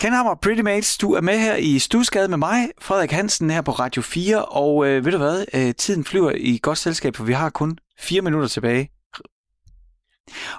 [0.00, 3.60] Ken Hammer, Pretty Mates, du er med her i Stusgade med mig, Frederik Hansen her
[3.62, 7.24] på Radio 4, og øh, ved du hvad, øh, tiden flyver i godt selskab, for
[7.24, 8.93] vi har kun fire minutter tilbage.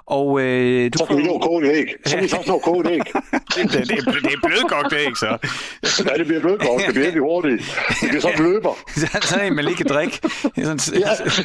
[0.06, 1.86] Og øh, du Så kan vi nå koge et æg.
[2.06, 3.00] Så kan vi først nå koge et æg.
[3.02, 5.26] det, det, det, det er blødkogt æg, så.
[6.10, 6.82] Ja, det bliver blødkogt.
[6.86, 7.62] Det bliver helt hurtigt.
[8.00, 8.74] Det bliver sådan løber.
[9.22, 10.20] Sådan en, man lige kan drikke.
[10.64, 11.08] Sådan, Ja.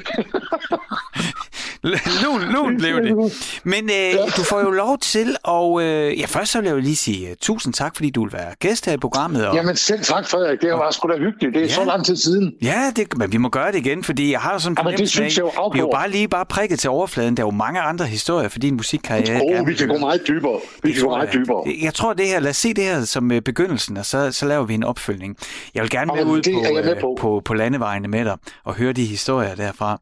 [2.23, 3.33] Lun, lun blev det.
[3.63, 6.79] Men øh, du får jo lov til, og øh, ja, først så vil jeg jo
[6.79, 9.47] lige sige uh, tusind tak, fordi du vil være gæst her i programmet.
[9.47, 10.61] Og, Jamen selv tak, Frederik.
[10.61, 11.53] Det var sgu da hyggeligt.
[11.53, 11.73] Det er Ja.
[11.73, 12.53] så lang tid siden.
[12.63, 14.93] Ja, det, men vi må gøre det igen, fordi jeg har sådan en Jamen, det
[14.93, 17.37] fornemmelse synes jeg jo vi er jo bare lige bare prikket til overfladen.
[17.37, 19.41] Der er jo mange andre historier for din musikkarriere.
[19.59, 20.59] Oh, vi kan gå meget dybere.
[20.83, 21.33] Vi Det kan gå meget jeg.
[21.33, 21.63] dybere.
[21.81, 24.45] Jeg tror det her, lad os se det her som øh, begyndelsen, og så, så
[24.45, 25.35] laver vi en opfølgning.
[25.75, 27.17] Jeg vil gerne med ud på, med øh, på.
[27.19, 29.99] på, på landevejene med dig og høre de historier derfra.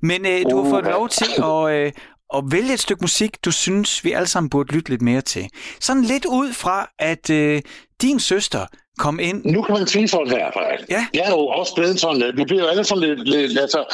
[0.00, 0.90] Men øh, du har Uh, fået ja.
[0.90, 1.92] lov til at, øh,
[2.34, 5.48] at vælge et stykke musik, du synes, vi alle sammen burde lytte lidt mere til.
[5.80, 7.62] Sådan lidt ud fra, at øh,
[8.02, 8.66] din søster,
[8.98, 9.44] kom ind.
[9.44, 10.78] Nu kan man sige sådan her, Frederik.
[10.90, 11.06] Ja.
[11.14, 12.36] Jeg er jo også blevet sådan lidt.
[12.36, 13.84] Vi bliver jo alle sådan lidt, lidt altså,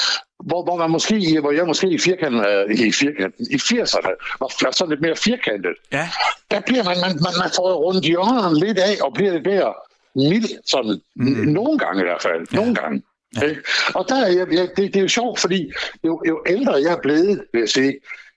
[0.46, 4.72] hvor, hvor man måske, hvor jeg måske i firkanten, øh, i firkanten, i 80'erne, var
[4.72, 5.74] sådan lidt mere firkantet.
[5.92, 6.08] Ja,
[6.50, 9.74] Der bliver man, man, man, man får rundt hjørnerne lidt af, og bliver lidt mere
[10.14, 11.26] mild, sådan, mm.
[11.58, 12.56] nogle gange i hvert fald, ja.
[12.56, 13.02] nogle gange.
[13.42, 13.48] Ja.
[13.94, 15.72] Og der er jeg, jeg, det, det er jo sjovt, fordi
[16.04, 17.94] jo, jo ældre jeg er blevet, vil jeg sige,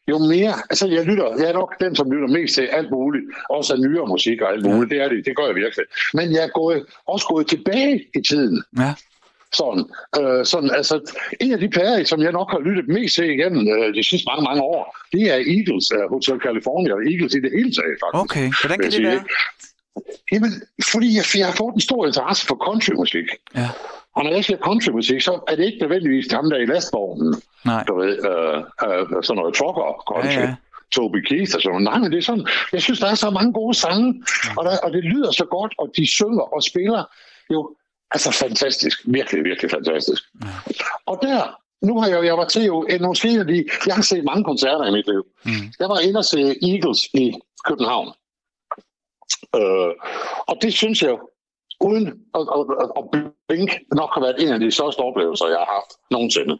[0.07, 3.25] jo mere, altså jeg lytter, jeg er nok den, som lytter mest til alt muligt,
[3.49, 5.85] også af nyere musik og alt muligt, det er det, det gør jeg virkelig.
[6.13, 8.93] Men jeg er gået, også gået tilbage i tiden, ja,
[9.53, 9.83] sådan,
[10.19, 13.67] øh, sådan, altså, en af de plader, som jeg nok har lyttet mest til igennem
[13.67, 17.39] øh, de sidste mange, mange år, det er Eagles, uh, Hotel California, og Eagles i
[17.39, 18.23] det hele taget, faktisk.
[18.23, 18.47] okay.
[18.61, 19.07] Hvordan kan det sige.
[19.07, 19.23] være?
[20.31, 20.51] Jamen,
[20.93, 23.27] fordi jeg, jeg har fået en stor interesse for countrymusik.
[23.55, 23.69] Ja,
[24.15, 27.83] Og når jeg siger countrymusik, så er det ikke nødvendigvis ham der i lastvognen, nej.
[27.87, 30.39] du ved, øh, øh, sådan noget trucker country.
[30.39, 30.55] Ja, ja.
[30.91, 31.83] Toby Keith og sådan noget.
[31.83, 34.23] Nej, men det er sådan, jeg synes, der er så mange gode sange,
[34.57, 37.03] og, der, og det lyder så godt, og de synger og spiller
[37.53, 37.75] jo,
[38.11, 40.23] altså fantastisk, virkelig, virkelig fantastisk.
[41.05, 43.05] Og der, nu har jeg, jeg var til jo, en
[43.39, 45.25] af de, jeg har set mange koncerter i mit liv.
[45.45, 45.73] Mm.
[45.79, 46.39] Jeg var inde og se
[46.71, 47.33] Eagles i
[47.65, 48.07] København.
[49.55, 49.93] Øh,
[50.47, 51.17] og det synes jeg
[51.81, 53.03] uden at, at, at, at
[53.47, 56.59] blink, nok har været en af de største oplevelser, jeg har haft nogensinde.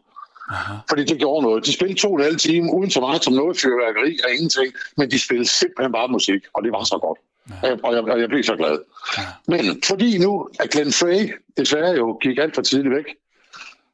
[0.50, 0.74] Aha.
[0.90, 1.66] Fordi det gjorde noget.
[1.66, 4.74] De spillede to og en halv time, uden så meget som noget fyrværkeri og ingenting,
[4.98, 7.20] men de spillede simpelthen bare musik, og det var så godt.
[7.64, 7.76] Ja.
[7.84, 8.80] Og, jeg, og jeg blev så glad.
[9.18, 9.24] Ja.
[9.48, 13.06] Men fordi nu, at Glenn Frey desværre jo gik alt for tidligt væk,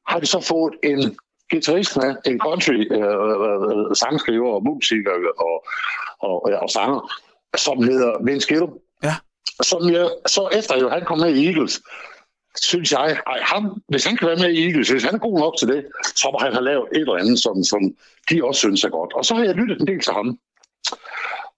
[0.07, 1.17] har de så fået en
[1.51, 5.65] guitarist med, en country øh, øh, sangskriver og musiker og,
[6.19, 7.13] og, og, og sanger,
[7.57, 8.67] som hedder Vince Gill.
[9.03, 9.15] Ja.
[9.61, 11.81] Som jeg, så efter jo han kom med i Eagles,
[12.61, 15.39] synes jeg, ej, ham, hvis han kan være med i Eagles, hvis han er god
[15.39, 15.85] nok til det,
[16.15, 17.81] så må han have lavet et eller andet, som, som
[18.29, 19.13] de også synes er godt.
[19.13, 20.39] Og så har jeg lyttet en del til ham.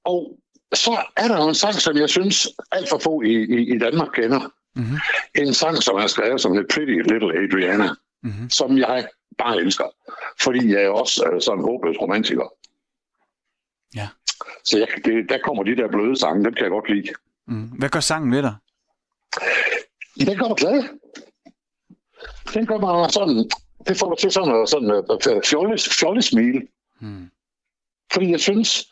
[0.03, 0.37] Og
[0.74, 3.78] så er der jo en sang, som jeg synes alt for få i, i, i
[3.78, 4.39] Danmark kender.
[4.76, 4.97] Mhm.
[5.36, 7.89] En sang, som er skrevet som et Pretty Little Adriana,
[8.24, 8.49] Mhm.
[8.49, 9.07] som jeg
[9.38, 9.86] bare elsker.
[10.41, 12.53] Fordi jeg er også øh, sådan en håbløs romantiker.
[13.95, 14.07] Ja.
[14.63, 17.07] Så jeg, det, der kommer de der bløde sange, dem kan jeg godt lide.
[17.47, 17.63] Mm.
[17.63, 18.55] Hvad gør sangen ved dig?
[20.20, 20.84] Den gør mig glad.
[22.53, 23.49] Den gør mig sådan,
[23.88, 24.91] det får mig til sådan noget sådan,
[25.36, 26.68] uh, fjolles, fjollesmil.
[26.99, 27.30] Mm.
[28.13, 28.91] Fordi jeg synes,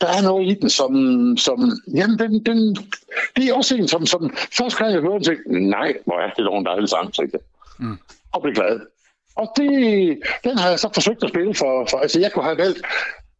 [0.00, 0.92] der er noget i den, som,
[1.36, 2.76] som jamen, den, den,
[3.36, 6.30] det er også en, som, som først kan jeg høre den, tænkte, nej, hvor er
[6.30, 7.86] det dog en dejlig sang, tænkte jeg.
[7.86, 7.98] Mm.
[8.32, 8.80] Og blev glad.
[9.36, 9.70] Og det,
[10.44, 12.80] den har jeg så forsøgt at spille for, for, altså jeg kunne have valgt,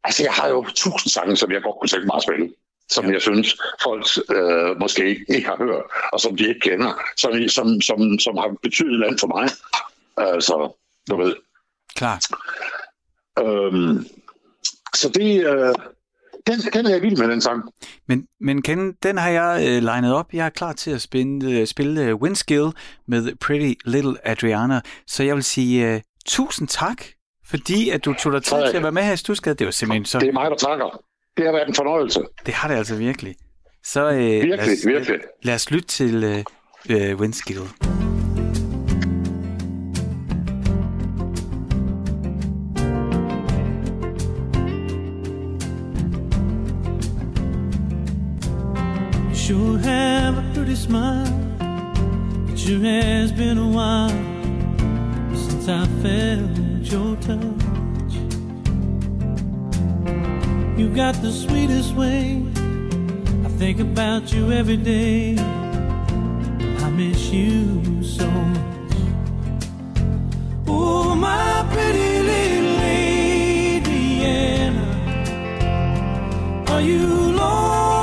[0.04, 2.50] altså jeg har jo tusind sange, som jeg godt kunne tænke mig at spille
[2.90, 3.12] som Ja.
[3.12, 5.82] jeg synes, folk øh, måske ikke, ikke har hørt,
[6.12, 9.48] og som de ikke kender, som, som, som, som har betydet land for mig.
[10.16, 10.72] Altså,
[11.10, 11.34] du ved.
[11.96, 12.24] Klart.
[13.38, 14.06] Øhm,
[14.94, 15.74] så det, øh,
[16.46, 17.62] den, den er jeg vild med, den sang.
[18.08, 20.26] Men, men Ken, den har jeg øh, legnet op.
[20.32, 22.66] Jeg er klar til at spille, øh, spille øh, Windskill
[23.08, 24.80] med Pretty Little Adriana.
[25.06, 27.04] Så jeg vil sige øh, tusind tak,
[27.46, 29.54] fordi at du tog dig tid til at være med her i Stusgade.
[29.54, 30.18] Det var simpelthen så...
[30.18, 31.02] Det er mig, der takker.
[31.36, 32.20] Det har været en fornøjelse.
[32.46, 33.34] Det har det altså virkelig.
[33.84, 35.18] Så øh, virkelig, lad, os, virkelig.
[35.42, 36.44] lad os lytte til øh,
[36.90, 37.60] øh, Windskill.
[49.50, 51.26] Sure have a pretty smile.
[52.52, 54.10] It sure has been a while
[55.34, 56.56] since I felt
[56.92, 58.14] your touch.
[60.78, 62.46] You got the sweetest way.
[63.44, 65.36] I think about you every day.
[66.84, 68.94] I miss you so much.
[70.68, 74.88] Oh, my pretty little lady Anna.
[76.68, 77.99] Are you lonesome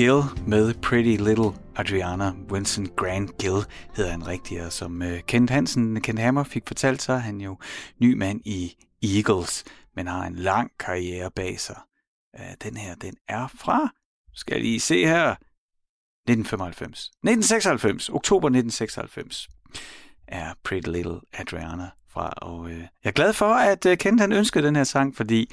[0.00, 2.32] Gill med Pretty Little Adriana.
[2.50, 3.64] Winston Grant Gill
[3.96, 7.40] hedder han rigtig, og som øh, Kent Hansen, Kent Hammer fik fortalt, så er han
[7.40, 7.58] jo
[7.98, 9.64] ny mand i Eagles,
[9.96, 11.80] men har en lang karriere bag sig.
[12.40, 13.88] Øh, den her, den er fra,
[14.34, 16.98] skal jeg lige se her, 1995.
[17.00, 19.48] 1996, oktober 1996
[20.28, 24.66] er Pretty Little Adriana fra, og øh, jeg er glad for, at Kent han ønskede
[24.66, 25.50] den her sang, fordi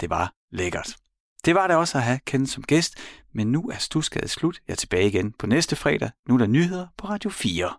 [0.00, 0.96] det var lækkert.
[1.44, 2.94] Det var det også at have Kent som gæst,
[3.32, 4.60] men nu er Stusgade slut.
[4.68, 6.10] Jeg er tilbage igen på næste fredag.
[6.28, 7.72] Nu er der nyheder på Radio 4.